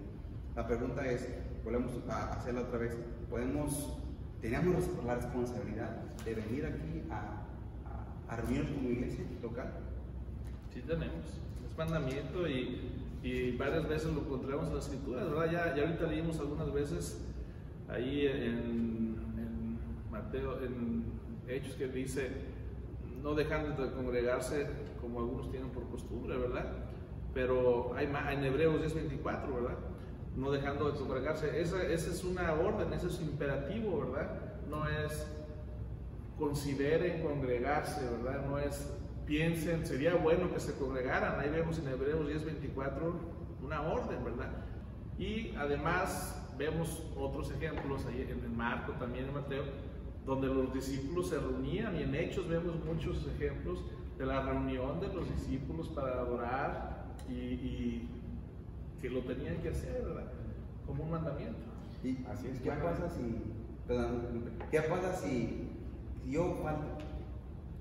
La 0.54 0.66
pregunta 0.66 1.04
es, 1.06 1.28
volvemos 1.64 1.92
a 2.08 2.34
hacerla 2.34 2.62
otra 2.62 2.78
vez, 2.78 2.96
podemos, 3.28 3.98
tenemos 4.40 4.84
la 5.04 5.16
responsabilidad 5.16 5.96
de 6.24 6.34
venir 6.34 6.66
aquí 6.66 7.02
a, 7.10 7.44
a, 8.28 8.36
reunirnos 8.36 8.72
como 8.72 8.88
iglesia 8.88 9.24
local. 9.42 9.72
Sí 10.72 10.80
tenemos, 10.82 11.40
es 11.68 11.76
mandamiento 11.76 12.48
y, 12.48 13.07
y 13.22 13.56
varias 13.56 13.88
veces 13.88 14.12
lo 14.12 14.20
encontramos 14.20 14.68
en 14.68 14.74
las 14.74 14.84
escrituras, 14.84 15.28
¿verdad? 15.28 15.50
Ya, 15.50 15.76
ya 15.76 15.82
ahorita 15.82 16.06
leímos 16.06 16.38
algunas 16.38 16.72
veces 16.72 17.24
ahí 17.88 18.26
en, 18.26 19.16
en 19.36 19.78
Mateo, 20.10 20.62
en 20.62 21.04
Hechos 21.48 21.74
que 21.74 21.88
dice, 21.88 22.30
no 23.22 23.34
dejando 23.34 23.82
de 23.82 23.92
congregarse 23.92 24.66
como 25.00 25.20
algunos 25.20 25.50
tienen 25.50 25.70
por 25.70 25.88
costumbre, 25.88 26.36
¿verdad? 26.36 26.66
Pero 27.34 27.94
hay 27.94 28.06
en 28.06 28.44
Hebreos 28.44 28.80
10:24, 28.80 29.54
¿verdad? 29.54 29.78
No 30.36 30.50
dejando 30.50 30.90
de 30.90 30.98
congregarse. 30.98 31.60
Esa, 31.60 31.82
esa 31.82 32.10
es 32.10 32.24
una 32.24 32.52
orden, 32.52 32.92
ese 32.92 33.08
es 33.08 33.20
imperativo, 33.20 34.00
¿verdad? 34.00 34.30
No 34.68 34.86
es 34.86 35.26
consideren 36.38 37.22
congregarse, 37.22 38.00
¿verdad? 38.08 38.46
No 38.46 38.58
es, 38.58 38.92
piensen, 39.28 39.86
sería 39.86 40.14
bueno 40.14 40.52
que 40.52 40.58
se 40.58 40.72
congregaran. 40.72 41.38
Ahí 41.38 41.50
vemos 41.50 41.78
en 41.78 41.88
Hebreos 41.88 42.26
10:24 42.26 43.12
una 43.62 43.82
orden, 43.82 44.24
¿verdad? 44.24 44.50
Y 45.18 45.54
además 45.56 46.34
vemos 46.56 47.02
otros 47.16 47.52
ejemplos 47.52 48.06
ahí 48.06 48.22
en 48.22 48.42
el 48.42 48.50
Marco, 48.50 48.92
también 48.92 49.26
en 49.26 49.34
Mateo, 49.34 49.64
donde 50.24 50.48
los 50.48 50.72
discípulos 50.72 51.28
se 51.28 51.38
reunían 51.38 51.96
y 51.96 52.02
en 52.04 52.14
Hechos 52.14 52.48
vemos 52.48 52.82
muchos 52.84 53.26
ejemplos 53.36 53.84
de 54.16 54.26
la 54.26 54.42
reunión 54.42 54.98
de 55.00 55.08
los 55.08 55.28
discípulos 55.30 55.88
para 55.88 56.12
adorar 56.14 57.04
y, 57.28 57.32
y 57.32 58.08
que 59.00 59.10
lo 59.10 59.20
tenían 59.20 59.58
que 59.58 59.68
hacer, 59.68 60.02
¿verdad? 60.04 60.32
Como 60.86 61.04
un 61.04 61.10
mandamiento. 61.10 61.58
Y 62.02 62.24
así 62.30 62.48
es, 62.48 62.60
¿qué 62.60 62.70
pasa 62.70 63.10
si, 63.10 63.42
perdón, 63.86 64.44
qué 64.70 64.80
pasa 64.82 65.14
si, 65.14 65.68
si 66.22 66.30
yo 66.30 66.58
falto 66.62 67.07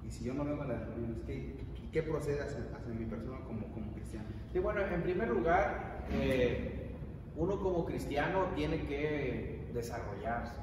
y 0.08 0.12
si 0.12 0.24
yo 0.24 0.34
no 0.34 0.46
vengo 0.46 0.64
a 0.64 0.68
las 0.68 0.88
reuniones? 0.88 1.18
¿Qué, 1.26 1.56
qué 1.92 2.04
procede 2.04 2.42
hacia, 2.42 2.60
hacia 2.76 2.94
mi 2.94 3.06
persona 3.06 3.40
como, 3.46 3.92
cristiano? 3.94 4.26
Sí, 4.54 4.60
bueno, 4.60 4.82
en 4.82 5.04
primer 5.04 5.30
lugar, 5.30 6.06
eh, 6.12 6.96
uno 7.36 7.60
como 7.60 7.86
cristiano 7.86 8.46
tiene 8.56 8.86
que 8.86 9.70
desarrollarse, 9.74 10.56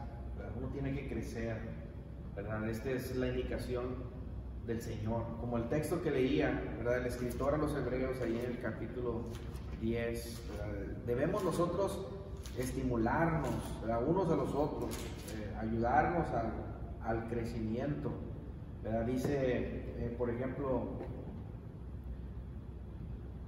uno 0.59 0.69
tiene 0.69 0.95
que 0.95 1.09
crecer, 1.09 1.59
¿verdad? 2.35 2.69
Esta 2.69 2.91
es 2.91 3.15
la 3.17 3.29
indicación 3.29 3.97
del 4.67 4.81
Señor. 4.81 5.25
Como 5.41 5.59
el 5.59 5.69
texto 5.69 6.03
que 6.03 6.11
leía, 6.11 6.63
¿verdad? 6.79 6.99
El 6.99 7.07
escritor 7.07 7.55
a 7.55 7.59
los 7.59 7.77
hebreos 7.77 8.21
ahí 8.23 8.41
en 8.43 8.53
el 8.53 8.61
capítulo 8.61 9.25
10, 9.83 10.43
¿verdad? 10.49 10.75
debemos 11.07 11.45
nosotros 11.45 12.07
estimularnos, 12.57 13.81
¿verdad? 13.83 14.03
unos 14.07 14.31
a 14.31 14.37
los 14.37 14.55
otros, 14.55 14.97
eh, 15.35 15.55
ayudarnos 15.61 16.29
al 17.03 17.29
crecimiento. 17.29 18.13
Dice, 19.07 19.33
eh, 19.33 20.14
por 20.18 20.29
ejemplo, 20.29 20.83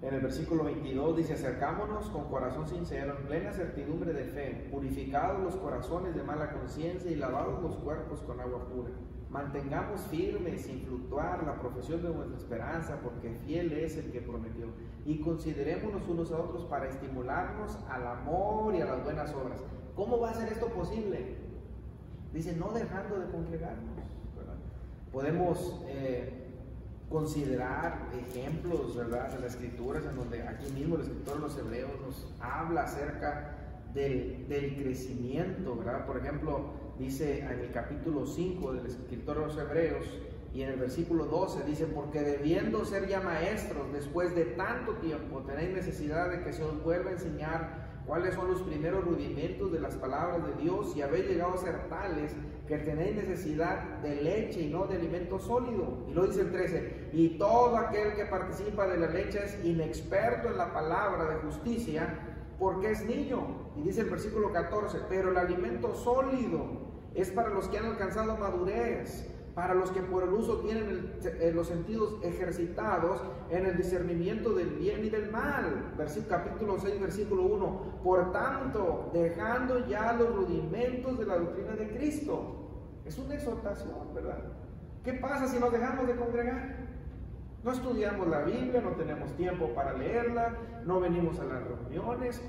en 0.01 0.15
el 0.15 0.21
versículo 0.21 0.65
22 0.65 1.17
dice, 1.17 1.35
acercámonos 1.35 2.09
con 2.11 2.25
corazón 2.31 2.67
sincero, 2.67 3.17
en 3.19 3.27
plena 3.27 3.53
certidumbre 3.53 4.15
de 4.15 4.25
fe, 4.25 4.69
purificados 4.71 5.43
los 5.43 5.57
corazones 5.57 6.15
de 6.15 6.23
mala 6.23 6.53
conciencia 6.53 7.11
y 7.11 7.17
lavados 7.17 7.63
los 7.63 7.77
cuerpos 7.77 8.21
con 8.21 8.41
agua 8.41 8.67
pura. 8.67 8.91
Mantengamos 9.29 10.01
firme, 10.03 10.57
sin 10.57 10.81
fluctuar, 10.83 11.45
la 11.45 11.61
profesión 11.61 12.03
de 12.03 12.15
nuestra 12.15 12.39
esperanza, 12.39 12.99
porque 13.03 13.35
fiel 13.45 13.73
es 13.73 13.99
el 13.99 14.11
que 14.13 14.23
prometió. 14.23 14.69
Y 15.05 15.21
considerémonos 15.21 16.09
unos 16.09 16.33
a 16.33 16.39
otros 16.39 16.65
para 16.65 16.89
estimularnos 16.89 17.79
al 17.91 18.07
amor 18.07 18.75
y 18.75 18.81
a 18.81 18.87
las 18.87 19.05
buenas 19.05 19.35
obras. 19.35 19.61
¿Cómo 19.95 20.19
va 20.19 20.31
a 20.31 20.35
ser 20.35 20.51
esto 20.51 20.69
posible? 20.69 21.37
Dice, 22.33 22.55
no 22.57 22.71
dejando 22.73 23.19
de 23.19 23.31
congregarnos. 23.31 23.96
Podemos 25.17 25.81
eh, 25.89 26.31
considerar 27.09 28.11
ejemplos, 28.13 28.95
¿verdad? 28.95 29.33
De 29.33 29.41
las 29.41 29.55
escrituras, 29.55 30.05
en 30.05 30.15
donde 30.15 30.43
aquí 30.43 30.71
mismo 30.73 30.97
el 30.97 31.01
escritor 31.01 31.37
de 31.37 31.41
los 31.41 31.57
hebreos 31.57 31.91
nos 32.05 32.35
habla 32.39 32.83
acerca 32.83 33.57
del, 33.95 34.47
del 34.47 34.77
crecimiento, 34.77 35.75
¿verdad? 35.75 36.05
Por 36.05 36.19
ejemplo, 36.19 36.67
dice 36.99 37.39
en 37.39 37.61
el 37.61 37.71
capítulo 37.73 38.27
5 38.27 38.75
del 38.75 38.85
escritor 38.85 39.39
de 39.39 39.47
los 39.47 39.57
hebreos, 39.57 40.07
y 40.53 40.61
en 40.61 40.69
el 40.69 40.77
versículo 40.79 41.25
12 41.25 41.65
dice, 41.65 41.87
porque 41.87 42.21
debiendo 42.21 42.85
ser 42.85 43.09
ya 43.09 43.23
maestros 43.23 43.91
después 43.95 44.35
de 44.35 44.45
tanto 44.45 44.97
tiempo, 44.97 45.41
tenéis 45.47 45.71
necesidad 45.71 46.31
de 46.31 46.43
que 46.43 46.53
se 46.53 46.63
os 46.63 46.85
vuelva 46.85 47.09
a 47.09 47.13
enseñar 47.15 48.03
cuáles 48.07 48.35
son 48.35 48.51
los 48.51 48.61
primeros 48.61 49.03
rudimentos 49.03 49.73
de 49.73 49.81
las 49.81 49.95
palabras 49.95 50.47
de 50.47 50.63
Dios 50.63 50.95
y 50.95 51.01
habéis 51.01 51.27
llegado 51.27 51.55
a 51.55 51.57
ser 51.57 51.89
tales 51.89 52.33
que 52.67 52.79
tenéis 52.79 53.17
necesidad 53.17 54.01
de 54.01 54.17
leche 54.17 54.63
y 54.63 54.69
no 54.69 54.87
de 54.87 54.97
alimento 54.97 55.39
sólido. 55.39 56.05
Y 56.09 56.15
lo 56.15 56.27
dice 56.27 56.43
el 56.43 56.53
13, 56.53 57.11
y 57.13 57.39
todo 57.39 57.77
aquel 57.77 58.15
que 58.15 58.25
participa 58.25 58.87
de 58.87 58.99
la 58.99 59.09
leche 59.09 59.45
es 59.45 59.65
inexperto 59.65 60.49
en 60.49 60.59
la 60.59 60.73
palabra 60.73 61.29
de 61.29 61.37
justicia 61.37 62.19
porque 62.59 62.91
es 62.91 63.05
niño. 63.05 63.71
Y 63.77 63.83
dice 63.83 64.01
el 64.03 64.11
versículo 64.11 64.53
14, 64.53 64.99
pero 65.09 65.31
el 65.31 65.37
alimento 65.37 65.95
sólido 65.95 66.87
es 67.15 67.31
para 67.31 67.51
los 67.51 67.69
que 67.69 67.79
han 67.79 67.87
alcanzado 67.87 68.37
madurez, 68.37 69.27
para 69.57 69.73
los 69.73 69.91
que 69.91 70.03
por 70.03 70.23
el 70.23 70.35
uso 70.35 70.59
tienen 70.59 71.19
el, 71.23 71.27
eh, 71.41 71.51
los 71.51 71.69
sentidos 71.69 72.17
ejercitados 72.23 73.23
en 73.49 73.65
el 73.65 73.75
discernimiento 73.79 74.53
del 74.53 74.69
bien 74.69 75.03
y 75.03 75.09
del 75.09 75.31
mal. 75.31 75.95
Versículo, 75.97 76.37
capítulo 76.37 76.79
6, 76.79 77.01
versículo 77.01 77.43
1. 77.45 78.01
Por 78.05 78.33
tanto, 78.33 79.11
dejando 79.15 79.87
ya 79.89 80.13
los 80.13 80.37
rudimentos 80.37 81.19
de 81.19 81.25
la 81.25 81.39
doctrina 81.39 81.73
de 81.73 81.89
Cristo. 81.89 83.01
Es 83.07 83.17
una 83.19 83.35
exhortación, 83.35 84.13
¿verdad? 84.15 84.43
¿Qué 85.03 85.15
pasa 85.15 85.49
si 85.49 85.59
nos 85.59 85.73
dejamos 85.73 86.07
de 86.07 86.17
congregar? 86.17 86.77
No 87.65 87.73
estudiamos 87.73 88.29
la 88.29 88.43
Biblia, 88.43 88.83
no 88.83 88.91
tenemos 88.91 89.33
tiempo 89.37 89.71
para 89.75 89.95
leerla, 89.95 90.55
no 90.85 91.01
venimos 91.01 91.41
a 91.41 91.45
las 91.45 91.65
reuniones. 91.65 92.43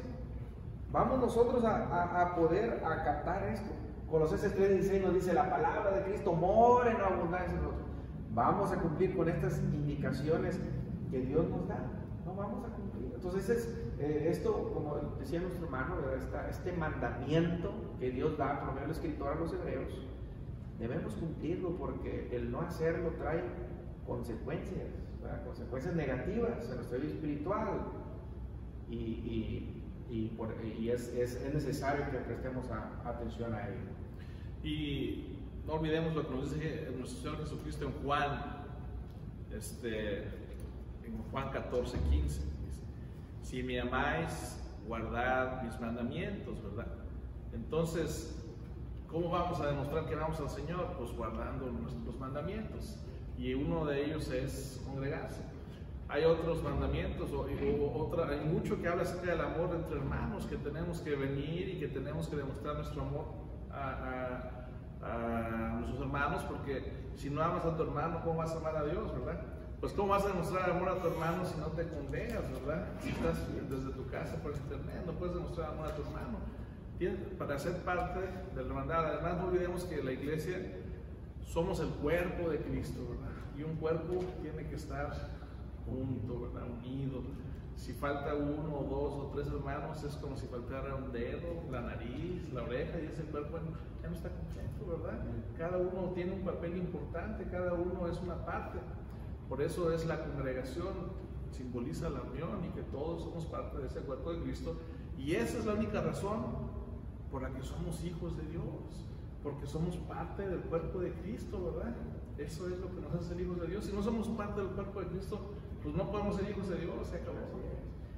Vamos 0.92 1.20
nosotros 1.20 1.64
a, 1.64 2.36
poder 2.36 2.84
acatar 2.86 3.48
esto. 3.48 3.72
Colosenses 4.10 4.56
3:16 4.56 5.02
nos 5.04 5.14
dice, 5.14 5.34
la 5.34 5.50
palabra 5.50 5.92
de 5.92 6.04
Cristo 6.04 6.34
mora 6.34 6.92
en 6.92 7.02
abundancia 7.02 7.60
en. 7.60 7.88
Vamos 8.34 8.72
a 8.72 8.80
cumplir 8.80 9.16
con 9.16 9.28
estas 9.28 9.60
indicaciones 9.74 10.60
que 11.12 11.22
Dios 11.22 11.50
nos 11.50 11.68
da. 11.68 11.80
No 12.26 12.36
vamos 12.36 12.64
a 12.66 12.70
cumplir. 12.70 13.12
Entonces, 13.14 13.50
es, 13.50 13.68
eh, 14.00 14.28
esto, 14.30 14.72
como 14.74 14.96
decía 15.20 15.42
nuestro 15.42 15.66
hermano, 15.66 15.96
Esta, 16.16 16.48
este 16.50 16.72
mandamiento 16.74 17.74
que 18.00 18.12
Dios 18.12 18.38
da 18.38 18.62
por 18.62 18.70
medio 18.70 18.82
del 18.82 18.92
escritor 18.92 19.34
a 19.34 19.36
los 19.36 19.54
hebreos, 19.54 20.08
debemos 20.80 21.14
cumplirlo 21.16 21.76
porque 21.78 22.30
el 22.32 22.52
no 22.52 22.62
hacerlo 22.62 23.10
trae 23.18 23.44
consecuencias, 24.06 24.88
consecuencias 25.46 25.96
negativas 25.96 26.70
en 26.70 26.76
nuestra 26.76 26.98
vida 26.98 27.12
espiritual. 27.12 27.68
Y, 28.90 29.77
y, 30.10 30.28
por, 30.30 30.54
y 30.64 30.90
es, 30.90 31.10
es, 31.10 31.36
es, 31.36 31.54
necesario 31.54 32.10
que 32.12 32.18
prestemos 32.18 32.70
a, 32.72 33.10
atención 33.10 33.54
a 33.54 33.68
ello. 33.68 33.78
Y 34.64 35.38
no 35.66 35.74
olvidemos 35.74 36.16
lo 36.16 36.28
que 36.28 36.34
nos 36.34 36.54
dice 36.54 36.90
nuestro 36.98 37.20
Señor 37.22 37.38
Jesucristo 37.40 37.86
en 37.86 37.92
Juan, 38.04 38.66
este, 39.52 40.24
en 41.04 41.24
Juan 41.32 41.52
14, 41.52 41.98
15. 41.98 42.20
Dice, 42.20 42.42
si 43.44 43.64
me 43.64 43.80
amáis, 43.80 44.58
guardad 44.88 45.64
mis 45.64 45.80
mandamientos, 45.80 46.64
¿verdad? 46.64 46.88
Entonces, 47.54 48.44
¿cómo 49.08 49.30
vamos 49.30 49.60
a 49.60 49.68
demostrar 49.68 50.06
que 50.06 50.16
amamos 50.16 50.40
al 50.40 50.50
Señor? 50.50 50.96
Pues 50.98 51.12
guardando 51.12 51.72
nuestros 51.72 52.18
mandamientos. 52.20 52.98
Y 53.38 53.54
uno 53.54 53.86
de 53.86 54.06
ellos 54.06 54.30
es 54.32 54.82
congregarse. 54.86 55.42
Hay 56.10 56.24
otros 56.24 56.64
mandamientos, 56.64 57.32
o, 57.34 57.42
o, 57.42 58.08
otra, 58.08 58.30
hay 58.30 58.40
mucho 58.40 58.82
que 58.82 58.88
habla 58.88 59.04
acerca 59.04 59.32
del 59.32 59.42
amor 59.42 59.76
entre 59.76 59.98
hermanos, 59.98 60.46
que 60.46 60.56
tenemos 60.56 61.02
que 61.02 61.16
venir 61.16 61.68
y 61.68 61.80
que 61.80 61.88
tenemos 61.90 62.30
que 62.30 62.38
demostrar 62.38 62.76
nuestro 62.76 63.02
amor 63.02 63.26
a, 63.70 64.68
a, 65.02 65.70
a, 65.70 65.70
nuestros 65.80 66.02
hermanos, 66.02 66.44
porque 66.44 66.94
si 67.16 67.30
no 67.30 67.42
amas 67.44 67.66
a 67.66 67.76
tu 67.76 67.84
hermano, 67.84 68.22
¿cómo 68.24 68.38
vas 68.38 68.54
a 68.54 68.58
amar 68.58 68.78
a 68.78 68.86
Dios, 68.86 69.12
verdad? 69.12 69.42
Pues 69.82 69.92
¿cómo 69.92 70.10
vas 70.10 70.24
a 70.24 70.30
demostrar 70.30 70.70
amor 70.70 70.90
a 70.90 71.02
tu 71.02 71.08
hermano 71.08 71.46
si 71.46 71.60
no 71.60 71.68
te 71.68 71.88
congregas, 71.88 72.52
verdad? 72.52 72.88
Si 73.02 73.10
estás 73.10 73.38
desde 73.70 73.92
tu 73.92 74.08
casa 74.08 74.36
por 74.42 74.56
internet, 74.56 75.04
no 75.06 75.12
puedes 75.12 75.36
demostrar 75.36 75.72
amor 75.72 75.88
a 75.88 75.96
tu 75.96 76.04
hermano. 76.04 76.40
Para 77.38 77.60
ser 77.60 77.74
parte 77.84 78.22
de 78.22 78.62
la 78.62 78.68
hermandad, 78.68 79.06
además 79.06 79.38
no 79.38 79.48
olvidemos 79.50 79.84
que 79.84 80.02
la 80.02 80.14
iglesia 80.14 80.58
somos 81.46 81.80
el 81.80 81.90
cuerpo 81.90 82.50
de 82.50 82.60
Cristo, 82.60 83.02
¿verdad? 83.08 83.36
Y 83.56 83.64
un 83.64 83.76
cuerpo 83.76 84.24
tiene 84.42 84.68
que 84.68 84.76
estar 84.76 85.37
junto, 85.88 86.42
¿verdad? 86.42 86.68
unido. 86.70 87.22
Si 87.76 87.94
falta 87.94 88.34
uno 88.34 88.80
o 88.80 88.84
dos 88.84 89.14
o 89.14 89.32
tres 89.34 89.48
hermanos, 89.48 90.04
es 90.04 90.16
como 90.16 90.36
si 90.36 90.48
faltara 90.48 90.96
un 90.96 91.12
dedo, 91.12 91.64
la 91.72 91.82
nariz, 91.82 92.52
la 92.52 92.64
oreja, 92.64 93.00
y 93.00 93.06
ese 93.06 93.24
cuerpo 93.24 93.60
ya 94.02 94.10
no 94.10 94.16
está 94.16 94.30
completo, 94.30 94.86
¿verdad? 94.88 95.24
Cada 95.58 95.78
uno 95.78 96.12
tiene 96.16 96.34
un 96.34 96.42
papel 96.42 96.78
importante, 96.78 97.46
cada 97.46 97.74
uno 97.74 98.08
es 98.08 98.20
una 98.20 98.44
parte. 98.46 98.80
Por 99.48 99.62
eso 99.62 99.92
es 99.94 100.06
la 100.06 100.24
congregación, 100.24 100.94
simboliza 101.52 102.10
la 102.10 102.22
unión 102.22 102.66
y 102.66 102.70
que 102.70 102.82
todos 102.82 103.24
somos 103.24 103.46
parte 103.46 103.78
de 103.78 103.88
ese 103.88 104.00
cuerpo 104.02 104.34
de 104.34 104.42
Cristo. 104.42 104.76
Y 105.18 105.36
esa 105.36 105.60
es 105.60 105.66
la 105.66 105.74
única 105.74 106.02
razón 106.02 106.46
por 107.32 107.44
la 107.44 107.50
que 107.52 107.62
somos 107.62 108.04
hijos 108.04 108.36
de 108.38 108.44
Dios, 108.48 108.64
porque 109.44 109.68
somos 109.68 109.96
parte 109.98 110.48
del 110.48 110.62
cuerpo 110.62 111.00
de 111.00 111.14
Cristo, 111.14 111.64
¿verdad? 111.64 111.96
Eso 112.38 112.68
es 112.68 112.80
lo 112.80 112.94
que 112.94 113.02
nos 113.02 113.14
hace 113.14 113.30
ser 113.30 113.42
hijos 113.42 113.60
de 113.62 113.68
Dios. 113.68 113.86
Si 113.86 113.94
no 113.94 114.02
somos 114.02 114.28
parte 114.30 114.62
del 114.62 114.70
cuerpo 114.72 115.00
de 115.02 115.08
Cristo, 115.08 115.40
pues 115.84 115.96
no 115.96 116.10
podemos 116.12 116.36
ser 116.36 116.50
hijos 116.50 116.70
de 116.70 116.78
Dios, 116.78 117.08
se 117.08 117.18
acabó. 117.18 117.38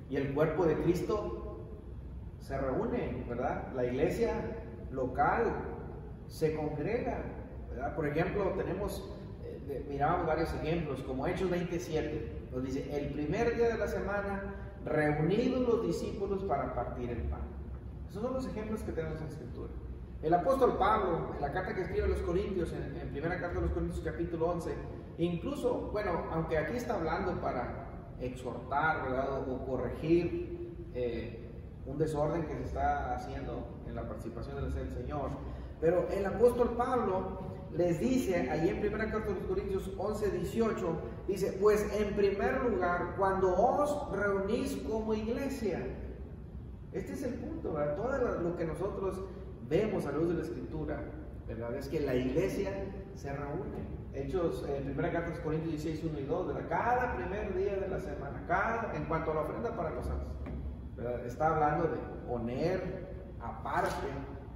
Y 0.09 0.15
el 0.15 0.33
cuerpo 0.33 0.65
de 0.65 0.75
Cristo 0.81 1.59
se 2.39 2.57
reúne, 2.57 3.23
¿verdad? 3.27 3.71
La 3.75 3.85
iglesia 3.85 4.33
local 4.91 5.53
se 6.27 6.55
congrega, 6.55 7.23
¿verdad? 7.69 7.95
Por 7.95 8.07
ejemplo, 8.07 8.53
tenemos, 8.57 9.07
eh, 9.43 9.85
miramos 9.87 10.25
varios 10.25 10.53
ejemplos, 10.55 11.01
como 11.03 11.27
Hechos 11.27 11.49
27, 11.49 12.47
nos 12.51 12.63
dice, 12.63 12.89
el 12.97 13.13
primer 13.13 13.55
día 13.55 13.69
de 13.69 13.77
la 13.77 13.87
semana, 13.87 14.55
reunidos 14.83 15.61
los 15.61 15.85
discípulos 15.85 16.43
para 16.45 16.73
partir 16.73 17.11
el 17.11 17.21
pan. 17.23 17.41
Esos 18.09 18.23
son 18.23 18.33
los 18.33 18.47
ejemplos 18.47 18.81
que 18.81 18.91
tenemos 18.93 19.19
en 19.19 19.25
la 19.25 19.31
Escritura. 19.31 19.69
El 20.23 20.33
apóstol 20.33 20.77
Pablo, 20.77 21.33
en 21.35 21.41
la 21.41 21.51
carta 21.51 21.75
que 21.75 21.81
escribe 21.81 22.05
a 22.05 22.07
los 22.07 22.19
Corintios, 22.19 22.73
en, 22.73 22.99
en 22.99 23.09
primera 23.09 23.39
carta 23.39 23.59
de 23.59 23.61
los 23.61 23.71
Corintios 23.71 24.01
capítulo 24.03 24.47
11, 24.47 24.73
incluso, 25.25 25.89
bueno, 25.91 26.25
aunque 26.31 26.57
aquí 26.57 26.77
está 26.77 26.95
hablando 26.95 27.39
para 27.39 28.15
exhortar, 28.19 29.03
¿verdad? 29.03 29.49
O, 29.49 29.65
corregir 29.65 30.89
eh, 30.93 31.45
un 31.85 31.97
desorden 31.97 32.45
que 32.45 32.55
se 32.55 32.63
está 32.63 33.15
haciendo 33.15 33.67
en 33.87 33.95
la 33.95 34.07
participación 34.07 34.71
del 34.71 34.89
Señor. 34.89 35.29
Pero 35.79 36.07
el 36.09 36.25
apóstol 36.25 36.75
Pablo 36.75 37.39
les 37.71 37.99
dice, 37.99 38.49
ahí 38.49 38.69
en 38.69 38.79
primera 38.79 39.11
carta 39.11 39.31
de 39.31 39.39
Corintios 39.41 39.91
11, 39.97 40.31
18, 40.31 41.01
dice, 41.27 41.57
pues 41.61 41.85
en 41.93 42.15
primer 42.15 42.63
lugar, 42.63 43.15
cuando 43.17 43.55
os 43.55 44.11
reunís 44.11 44.75
como 44.89 45.13
iglesia, 45.13 45.85
este 46.91 47.13
es 47.13 47.23
el 47.23 47.35
punto, 47.35 47.73
¿verdad? 47.73 47.95
Todo 47.95 48.39
lo 48.41 48.57
que 48.57 48.65
nosotros 48.65 49.23
vemos 49.69 50.05
a 50.05 50.11
la 50.11 50.17
luz 50.17 50.29
de 50.29 50.33
la 50.35 50.43
escritura, 50.43 51.03
¿verdad? 51.47 51.75
Es 51.75 51.87
que 51.87 51.99
la 51.99 52.15
iglesia 52.15 52.71
se 53.19 53.33
reúne. 53.33 53.99
Hechos, 54.13 54.65
en 54.67 54.85
primera 54.85 55.11
carta 55.11 55.29
de 55.29 55.35
los 55.35 55.43
Corintios 55.43 55.71
16, 55.83 56.11
1 56.11 56.19
y 56.19 56.23
2, 56.23 56.47
¿verdad? 56.47 56.69
Cada 56.69 57.15
primer 57.15 57.53
día 57.53 57.75
de 57.75 57.87
la 57.87 57.99
semana, 57.99 58.43
cada, 58.47 58.95
en 58.95 59.05
cuanto 59.05 59.31
a 59.31 59.35
la 59.35 59.41
ofrenda 59.41 59.75
para 59.75 59.91
los 59.91 60.05
santos, 60.05 60.27
¿verdad? 60.95 61.25
Está 61.25 61.55
hablando 61.55 61.89
de 61.89 61.97
poner 62.27 63.09
aparte, 63.39 64.07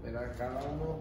¿verdad? 0.02 0.34
Cada 0.38 0.64
uno 0.64 1.00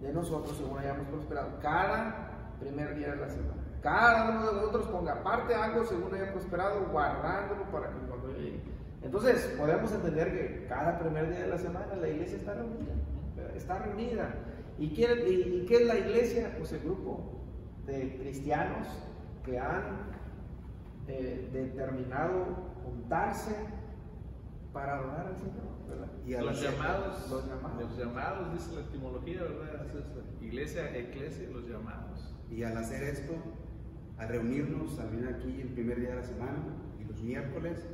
de 0.00 0.12
nosotros 0.12 0.56
según 0.56 0.78
hayamos 0.78 1.08
prosperado 1.08 1.58
cada 1.60 2.54
primer 2.60 2.94
día 2.94 3.10
de 3.10 3.16
la 3.16 3.28
semana. 3.28 3.62
Cada 3.82 4.30
uno 4.30 4.46
de 4.46 4.52
nosotros 4.52 4.86
ponga 4.88 5.12
aparte 5.14 5.54
algo 5.54 5.84
según 5.84 6.14
haya 6.14 6.32
prosperado, 6.32 6.86
guardándolo 6.90 7.64
para 7.70 7.88
que 7.88 7.98
cuando 8.08 8.28
llegue. 8.32 8.62
Entonces, 9.02 9.54
podemos 9.56 9.90
entender 9.92 10.32
que 10.32 10.66
cada 10.68 10.98
primer 10.98 11.30
día 11.30 11.40
de 11.40 11.48
la 11.48 11.58
semana 11.58 11.94
la 11.96 12.08
iglesia 12.08 12.36
está 12.36 12.54
reunida. 12.54 12.92
Está 13.54 13.78
reunida. 13.78 14.34
¿Y 14.78 14.90
qué, 14.90 15.04
y, 15.28 15.66
qué 15.66 15.74
es 15.76 15.86
la 15.86 15.98
iglesia? 15.98 16.54
Pues 16.56 16.72
el 16.72 16.80
grupo 16.80 17.40
de 17.86 18.16
cristianos 18.16 18.86
que 19.44 19.58
han 19.58 20.08
eh, 21.08 21.48
determinado 21.52 22.74
juntarse 22.84 23.56
para 24.72 24.98
adorar 24.98 25.26
al 25.26 25.36
Señor. 25.36 25.68
Y 26.26 26.34
a 26.34 26.42
los, 26.42 26.60
llamados, 26.60 27.30
los 27.30 27.46
llamados, 27.48 27.80
los 27.80 27.98
llamados, 27.98 28.52
dice 28.52 28.74
la 28.74 28.82
etimología, 28.82 29.42
¿verdad? 29.42 29.86
iglesia, 30.42 30.94
eclesia, 30.96 31.48
los 31.50 31.66
llamados. 31.66 32.34
Y 32.50 32.62
al 32.62 32.76
hacer 32.76 33.02
esto, 33.04 33.34
al 34.18 34.28
reunirnos, 34.28 34.98
al 35.00 35.08
venir 35.10 35.28
aquí 35.28 35.60
el 35.62 35.68
primer 35.68 35.98
día 35.98 36.10
de 36.10 36.16
la 36.16 36.22
semana 36.22 36.58
y 37.00 37.04
los 37.04 37.22
miércoles, 37.22 37.86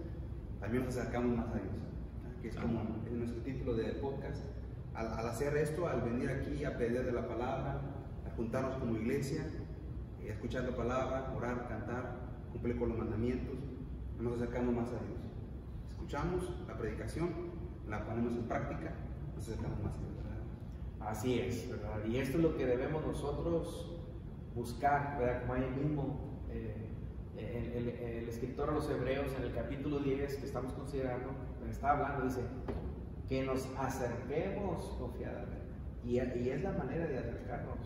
también 0.61 0.85
nos 0.85 0.97
acercamos 0.97 1.37
más 1.37 1.47
a 1.49 1.55
Dios, 1.55 1.75
que 2.43 2.49
es 2.49 2.57
como 2.57 2.81
en 3.07 3.19
nuestro 3.19 3.43
título 3.43 3.75
del 3.75 3.97
podcast. 3.97 4.43
Al, 4.95 5.29
hacer 5.29 5.57
esto, 5.57 5.89
al 5.89 6.03
venir 6.03 6.31
aquí 6.31 6.65
a 6.65 6.77
pedir 6.77 7.05
de 7.05 7.13
la 7.13 7.27
palabra, 7.27 7.81
a 8.27 8.37
juntarnos 8.37 8.77
como 8.77 8.97
iglesia, 8.97 9.45
a 10.23 10.33
escuchar 10.33 10.65
la 10.65 10.77
palabra, 10.77 11.33
orar, 11.37 11.69
cantar, 11.69 12.17
cumplir 12.53 12.79
con 12.79 12.91
los 12.91 12.99
mandamientos, 12.99 13.57
nos 14.21 14.37
acercamos 14.37 14.75
más 14.75 14.89
a 14.89 15.05
Dios. 15.05 15.21
Escuchamos 15.91 16.51
la 16.67 16.79
predicación 16.79 17.55
la 17.89 18.05
ponemos 18.05 18.35
en 18.35 18.45
práctica, 18.45 18.93
nos 19.35 19.49
acercamos 19.49 19.83
más 19.83 19.95
a 19.95 20.01
¿verdad? 20.01 21.11
Así 21.11 21.39
es, 21.39 21.69
¿verdad? 21.71 22.05
Y 22.07 22.17
esto 22.19 22.39
es 22.39 22.45
lo 22.45 22.57
que 22.57 22.67
debemos 22.67 23.05
nosotros 23.07 23.99
buscar, 24.55 25.19
¿verdad? 25.19 25.43
Como 25.43 25.55
ahí 25.55 25.71
mismo 25.71 26.41
eh, 26.51 26.89
el, 27.37 28.29
escritor 28.29 28.71
a 28.71 28.73
los 28.73 28.89
Hebreos 28.89 29.33
en 29.37 29.45
el 29.45 29.55
capítulo 29.55 29.99
10 29.99 30.37
que 30.37 30.47
estamos 30.47 30.73
considerando, 30.73 31.31
está 31.71 31.93
hablando, 31.93 32.25
dice, 32.25 32.41
que 33.35 33.43
nos 33.43 33.67
acerquemos 33.77 34.95
confiadamente. 34.97 35.67
Y, 36.05 36.21
y 36.21 36.51
es 36.51 36.63
la 36.63 36.71
manera 36.71 37.05
de 37.09 37.19
acercarnos. 37.19 37.79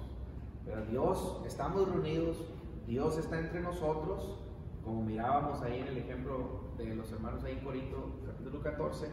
Pero 0.66 0.84
Dios, 0.84 1.40
estamos 1.46 1.88
reunidos, 1.88 2.36
Dios 2.86 3.16
está 3.16 3.38
entre 3.38 3.60
nosotros, 3.60 4.40
como 4.84 5.02
mirábamos 5.02 5.62
ahí 5.62 5.80
en 5.80 5.86
el 5.86 5.96
ejemplo 5.96 6.64
de 6.76 6.94
los 6.94 7.10
hermanos 7.12 7.44
ahí 7.44 7.54
en 7.54 7.64
Corinto, 7.64 8.20
capítulo 8.26 8.60
14, 8.60 9.06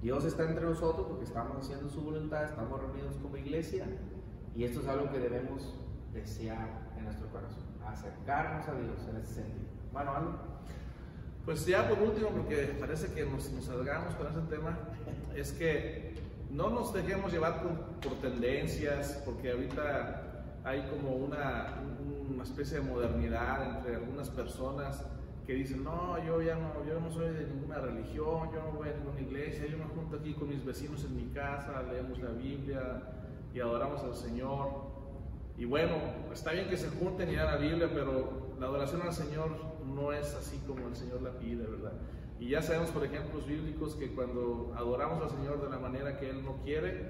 Dios 0.00 0.24
está 0.24 0.48
entre 0.48 0.64
nosotros 0.64 1.04
porque 1.08 1.24
estamos 1.24 1.56
haciendo 1.58 1.88
su 1.88 2.00
voluntad, 2.00 2.44
estamos 2.44 2.80
reunidos 2.80 3.16
como 3.16 3.36
iglesia 3.36 3.84
y 4.54 4.62
esto 4.62 4.82
es 4.82 4.86
algo 4.86 5.10
que 5.10 5.18
debemos 5.18 5.74
desear 6.12 6.92
en 6.96 7.06
nuestro 7.06 7.26
corazón, 7.28 7.64
acercarnos 7.84 8.68
a 8.68 8.74
Dios 8.74 9.08
en 9.10 9.16
ese 9.16 9.34
sentido. 9.34 9.66
Bueno. 9.92 10.52
Pues 11.44 11.66
ya 11.66 11.88
por 11.88 11.98
último, 11.98 12.28
porque 12.28 12.76
parece 12.78 13.12
que 13.12 13.26
nos, 13.26 13.50
salgamos 13.64 14.14
con 14.14 14.28
ese 14.28 14.40
tema, 14.42 14.78
es 15.34 15.52
que 15.52 16.14
no 16.50 16.70
nos 16.70 16.92
dejemos 16.92 17.32
llevar 17.32 17.62
por, 17.62 18.12
tendencias, 18.20 19.22
porque 19.24 19.52
ahorita 19.52 20.44
hay 20.64 20.82
como 20.82 21.16
una, 21.16 21.80
una 22.30 22.42
especie 22.42 22.78
de 22.78 22.84
modernidad 22.84 23.76
entre 23.76 23.96
algunas 23.96 24.28
personas 24.28 25.04
que 25.46 25.54
dicen, 25.54 25.82
no, 25.82 26.22
yo 26.24 26.40
ya 26.40 26.54
no, 26.54 26.84
yo 26.86 27.00
no 27.00 27.10
soy 27.10 27.32
de 27.34 27.46
ninguna 27.46 27.78
religión, 27.78 28.50
yo 28.52 28.62
no 28.62 28.72
voy 28.78 28.88
a 28.88 28.92
ninguna 28.94 29.20
iglesia, 29.20 29.66
yo 29.66 29.78
me 29.78 29.84
junto 29.84 30.16
aquí 30.16 30.34
con 30.34 30.48
mis 30.48 30.64
vecinos 30.64 31.04
en 31.04 31.16
mi 31.16 31.32
casa, 31.32 31.82
leemos 31.82 32.18
la 32.20 32.30
Biblia 32.30 33.02
y 33.52 33.60
adoramos 33.60 34.02
al 34.02 34.14
Señor. 34.14 34.92
Y 35.58 35.64
bueno, 35.64 35.96
está 36.32 36.52
bien 36.52 36.68
que 36.68 36.76
se 36.76 36.88
junten 36.90 37.30
y 37.30 37.36
hagan 37.36 37.54
la 37.54 37.60
Biblia, 37.60 37.90
pero 37.92 38.54
la 38.60 38.66
adoración 38.66 39.02
al 39.02 39.12
Señor 39.12 39.50
no 39.84 40.12
es 40.12 40.34
así 40.34 40.58
como 40.66 40.86
el 40.86 40.96
Señor 40.96 41.22
la 41.22 41.30
pide, 41.30 41.66
¿verdad? 41.66 41.92
Y 42.42 42.48
ya 42.48 42.60
sabemos 42.60 42.90
por 42.90 43.04
ejemplos 43.04 43.46
bíblicos 43.46 43.94
que 43.94 44.10
cuando 44.10 44.74
adoramos 44.76 45.22
al 45.22 45.30
Señor 45.30 45.62
de 45.62 45.70
la 45.70 45.78
manera 45.78 46.18
que 46.18 46.28
Él 46.28 46.42
no 46.44 46.56
quiere, 46.64 47.06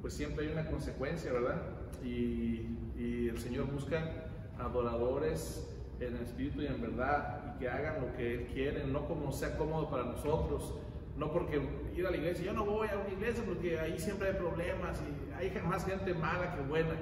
pues 0.00 0.14
siempre 0.14 0.46
hay 0.46 0.52
una 0.52 0.70
consecuencia, 0.70 1.32
¿verdad? 1.32 1.60
Y, 2.04 2.68
y 2.96 3.28
el 3.28 3.36
Señor 3.36 3.66
busca 3.66 4.28
adoradores 4.60 5.68
en 5.98 6.14
espíritu 6.18 6.62
y 6.62 6.66
en 6.66 6.80
verdad, 6.80 7.52
y 7.56 7.58
que 7.58 7.68
hagan 7.68 8.00
lo 8.00 8.16
que 8.16 8.34
Él 8.34 8.46
quiere, 8.54 8.86
no 8.86 9.08
como 9.08 9.32
sea 9.32 9.58
cómodo 9.58 9.90
para 9.90 10.04
nosotros, 10.04 10.72
no 11.16 11.32
porque 11.32 11.60
ir 11.96 12.06
a 12.06 12.12
la 12.12 12.16
iglesia, 12.18 12.44
yo 12.44 12.52
no 12.52 12.64
voy 12.64 12.86
a 12.86 12.96
una 12.96 13.12
iglesia 13.12 13.42
porque 13.44 13.80
ahí 13.80 13.98
siempre 13.98 14.28
hay 14.28 14.34
problemas 14.34 15.02
y 15.02 15.32
hay 15.32 15.52
más 15.68 15.84
gente 15.84 16.14
mala 16.14 16.54
que 16.54 16.62
buena. 16.62 16.94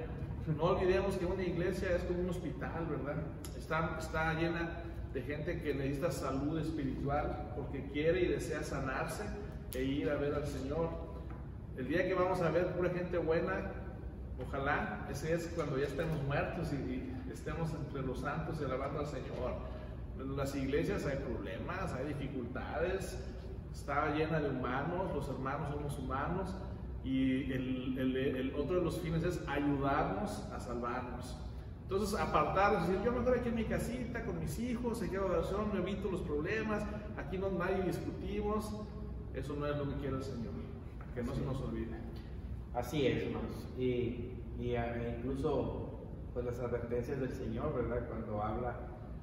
No 0.57 0.65
olvidemos 0.65 1.17
que 1.19 1.27
una 1.27 1.43
iglesia 1.43 1.95
es 1.95 2.05
como 2.05 2.21
un 2.21 2.31
hospital, 2.31 2.87
¿verdad? 2.87 3.17
Está, 3.59 3.99
está 4.01 4.33
llena 4.33 4.84
de 5.15 5.23
gente 5.23 5.63
que 5.63 5.73
necesita 5.73 6.11
salud 6.11 6.59
espiritual 6.59 7.53
porque 7.55 7.89
quiere 7.93 8.23
y 8.23 8.29
desea 8.29 8.65
sanarse 8.65 9.23
e 9.73 9.85
ir 9.85 10.11
a 10.11 10.17
ver 10.17 10.35
al 10.35 10.47
Señor. 10.47 10.91
El 11.79 11.87
día 11.87 12.07
que 12.07 12.15
vamos 12.15 12.41
a 12.41 12.51
ver 12.51 12.75
pura 12.75 12.91
gente 12.91 13.17
buena, 13.19 13.71
ojalá 14.45 15.07
ese 15.09 15.35
es 15.35 15.47
cuando 15.55 15.79
ya 15.79 15.87
estemos 15.87 16.21
muertos 16.25 16.73
y 16.73 17.13
estemos 17.33 17.73
entre 17.75 18.03
los 18.03 18.21
santos 18.21 18.59
y 18.61 18.65
alabando 18.65 19.01
al 19.01 19.07
Señor. 19.07 19.55
En 20.19 20.37
las 20.37 20.55
iglesias 20.57 21.07
hay 21.07 21.19
problemas, 21.19 21.93
hay 21.93 22.07
dificultades, 22.07 23.17
está 23.73 24.13
llena 24.17 24.41
de 24.41 24.51
humanos, 24.51 25.15
los 25.15 25.29
hermanos 25.29 25.73
somos 25.73 25.99
humanos 25.99 26.55
y 27.05 27.53
el, 27.53 27.99
el, 27.99 28.55
otro 28.57 28.79
de 28.79 28.85
los 28.85 28.99
fines 28.99 29.23
es 29.23 29.41
ayudarnos 29.47 30.49
a 30.53 30.59
salvarnos. 30.59 31.37
Entonces, 31.85 32.19
apartarnos, 32.19 32.89
decir, 32.89 33.05
yo 33.05 33.13
mejor 33.13 33.39
aquí 33.39 33.51
en 33.51 33.55
mi 33.57 33.65
casita 33.65 34.25
con 34.25 34.39
mis 34.39 34.59
hijos, 34.59 34.99
se 34.99 35.11
quedo 35.11 35.27
oración, 35.27 35.71
me 35.73 35.81
evito 35.81 36.11
los 36.11 36.23
problemas, 36.23 36.83
aquí 37.17 37.37
no 37.37 37.51
nadie 37.51 37.83
discutimos, 37.83 38.75
eso 39.35 39.55
no 39.55 39.67
es 39.67 39.77
lo 39.77 39.89
que 39.91 39.95
quiere 39.97 40.17
el 40.17 40.23
Señor, 40.23 40.55
que 41.15 41.23
no 41.23 41.35
se 41.35 41.43
nos 41.43 41.61
olvide. 41.61 41.95
Así 42.73 43.07
es, 43.07 43.25
hermanos. 43.25 43.69
Y, 43.79 44.33
y 44.59 44.75
eh, 44.77 45.17
incluso 45.19 45.91
pues 46.33 46.47
las 46.47 46.59
advertencias 46.59 47.21
del 47.21 47.31
Señor, 47.31 47.75
¿verdad? 47.75 48.09
Cuando 48.09 48.43
habla 48.43 48.77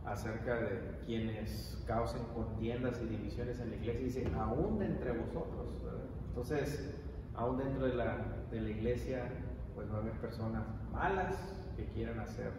acerca 0.05 0.55
de 0.55 0.99
quienes 1.05 1.83
causen 1.87 2.21
contiendas 2.35 3.01
y 3.01 3.07
divisiones 3.07 3.59
en 3.59 3.71
la 3.71 3.75
iglesia, 3.77 4.01
dice, 4.01 4.31
aún 4.37 4.81
entre 4.83 5.17
vosotros, 5.17 5.83
¿verdad? 5.83 6.03
Entonces, 6.27 6.95
aún 7.33 7.57
dentro 7.57 7.87
de 7.87 7.95
la, 7.95 8.17
de 8.51 8.61
la 8.61 8.69
iglesia, 8.69 9.29
pues 9.73 9.91
va 9.91 9.95
a 9.95 10.01
haber 10.01 10.13
personas 10.13 10.63
malas 10.91 11.55
que 11.81 11.91
quieran 11.93 12.19
hacer 12.19 12.51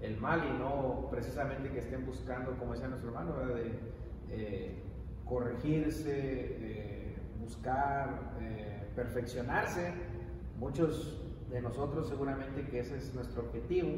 el 0.00 0.16
mal 0.18 0.42
y 0.44 0.58
no 0.58 1.08
precisamente 1.10 1.70
que 1.70 1.80
estén 1.80 2.06
buscando, 2.06 2.56
como 2.56 2.72
decía 2.72 2.88
nuestro 2.88 3.10
hermano, 3.10 3.34
¿verdad? 3.34 3.56
de 3.56 3.72
eh, 4.30 4.82
corregirse, 5.24 6.12
eh, 6.14 7.16
buscar 7.40 8.36
eh, 8.40 8.88
perfeccionarse. 8.94 9.92
Muchos 10.58 11.20
de 11.50 11.60
nosotros 11.60 12.08
seguramente 12.08 12.66
que 12.68 12.80
ese 12.80 12.96
es 12.96 13.14
nuestro 13.14 13.42
objetivo, 13.42 13.90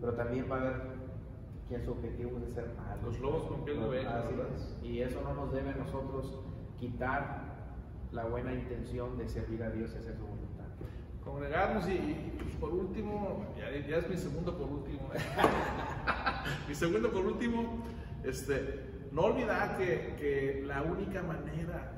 pero 0.00 0.14
también 0.14 0.46
va 0.50 0.56
a 0.56 0.60
haber 0.60 0.82
quien 1.68 1.82
su 1.82 1.92
objetivo 1.92 2.38
es 2.46 2.52
ser 2.52 2.68
malo. 2.76 3.02
Los 3.04 3.20
lobos 3.20 3.42
con 3.44 3.64
piel 3.64 3.78
de 3.80 4.86
Y 4.86 5.00
eso 5.00 5.20
no 5.22 5.34
nos 5.34 5.52
debe 5.52 5.70
a 5.70 5.76
nosotros 5.76 6.38
quitar 6.78 7.48
la 8.12 8.24
buena 8.24 8.54
intención 8.54 9.16
de 9.18 9.28
servir 9.28 9.62
a 9.62 9.70
Dios 9.70 9.92
y 9.94 9.98
hacer 9.98 10.16
su. 10.16 10.37
Congregarnos 11.28 11.86
y, 11.88 12.32
por 12.58 12.72
último, 12.72 13.44
ya, 13.56 13.68
es 13.98 14.08
mi 14.08 14.16
segundo 14.16 14.56
por 14.56 14.68
último, 14.68 15.10
¿eh? 15.14 15.18
mi 16.68 16.74
segundo 16.74 17.12
por 17.12 17.26
último, 17.26 17.84
este, 18.24 18.80
no 19.12 19.22
olvidar 19.22 19.76
que, 19.76 20.14
que 20.18 20.62
la 20.66 20.82
única 20.82 21.22
manera 21.22 21.92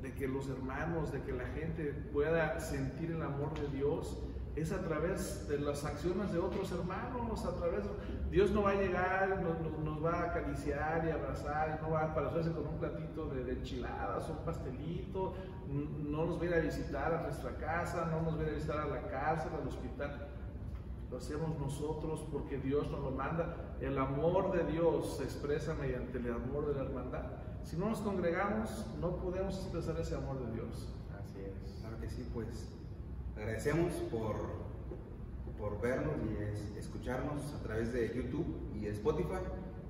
de 0.00 0.12
que 0.14 0.28
los 0.28 0.48
hermanos, 0.48 1.10
de 1.10 1.22
que 1.22 1.32
la 1.32 1.46
gente 1.46 1.92
pueda 2.12 2.60
sentir 2.60 3.10
el 3.10 3.22
amor 3.22 3.52
de 3.58 3.76
Dios, 3.76 4.18
es 4.54 4.70
a 4.72 4.82
través 4.82 5.48
de 5.48 5.58
las 5.58 5.84
acciones 5.84 6.32
de 6.32 6.38
otros 6.38 6.70
hermanos, 6.72 7.44
a 7.44 7.56
través 7.56 7.84
Dios 8.30 8.50
no 8.50 8.62
va 8.62 8.70
a 8.70 8.74
llegar, 8.74 9.42
nos, 9.42 9.78
nos, 9.84 10.04
va 10.04 10.14
a 10.14 10.22
acariciar 10.24 11.06
y 11.06 11.10
abrazar, 11.10 11.78
y 11.78 11.82
no 11.82 11.92
va 11.92 12.00
a 12.00 12.04
aparecerse 12.12 12.52
con 12.52 12.66
un 12.66 12.78
platito 12.78 13.26
de, 13.26 13.44
de, 13.44 13.52
enchiladas, 13.52 14.28
un 14.28 14.38
pastelito, 14.38 15.34
no 15.68 16.26
nos 16.26 16.38
va 16.38 16.42
a 16.42 16.46
ir 16.46 16.54
a 16.54 16.58
visitar 16.58 17.14
a 17.14 17.22
nuestra 17.22 17.56
casa, 17.56 18.06
no 18.10 18.22
nos 18.22 18.36
va 18.36 18.40
a 18.40 18.42
ir 18.44 18.48
a 18.50 18.54
visitar 18.54 18.78
a 18.78 18.86
la 18.86 19.02
cárcel, 19.08 19.50
al 19.60 19.68
hospital. 19.68 20.28
Lo 21.10 21.18
hacemos 21.18 21.58
nosotros 21.58 22.24
porque 22.32 22.56
Dios 22.58 22.90
nos 22.90 23.00
lo 23.00 23.10
manda. 23.10 23.74
El 23.80 23.98
amor 23.98 24.52
de 24.52 24.64
Dios 24.72 25.18
se 25.18 25.24
expresa 25.24 25.74
mediante 25.74 26.16
el 26.18 26.32
amor 26.32 26.68
de 26.68 26.74
la 26.74 26.88
hermandad. 26.88 27.24
Si 27.64 27.76
no 27.76 27.90
nos 27.90 27.98
congregamos, 28.00 28.86
no 28.98 29.16
podemos 29.16 29.56
expresar 29.56 30.00
ese 30.00 30.14
amor 30.14 30.38
de 30.46 30.52
Dios. 30.52 30.88
Así 31.22 31.38
es. 31.40 31.80
Claro 31.80 32.00
que 32.00 32.08
sí, 32.08 32.26
pues 32.32 32.81
agradecemos 33.36 33.92
por, 34.10 34.36
por 35.58 35.80
vernos 35.80 36.14
y 36.24 36.78
escucharnos 36.78 37.54
a 37.54 37.62
través 37.62 37.92
de 37.92 38.14
YouTube 38.14 38.46
y 38.74 38.86
Spotify. 38.86 39.42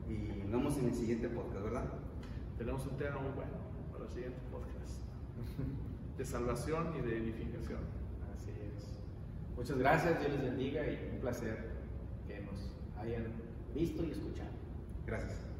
Y 0.09 0.40
nos 0.40 0.50
vemos 0.50 0.76
en 0.78 0.87
el 0.87 0.94
siguiente 0.94 1.28
podcast, 1.28 1.62
¿verdad? 1.62 1.85
Tenemos 2.59 2.87
un 2.87 2.96
tema 2.96 3.18
muy 3.18 3.33
bueno 3.33 3.52
para 3.92 4.05
el 4.05 4.11
siguiente 4.11 4.40
podcast. 4.50 5.00
De 6.18 6.24
salvación 6.24 6.92
y 6.98 7.00
de 7.00 7.18
edificación. 7.18 7.81
Así 8.35 8.50
es. 8.50 9.00
Muchas 9.57 9.78
gracias, 9.78 10.20
Dios 10.20 10.33
les 10.33 10.42
bendiga 10.42 10.87
y 10.87 11.11
un 11.14 11.20
placer 11.20 11.70
que 12.28 12.40
nos 12.40 12.70
hayan 12.98 13.33
visto 13.74 14.05
y 14.05 14.11
escuchado. 14.11 14.50
Gracias. 15.07 15.51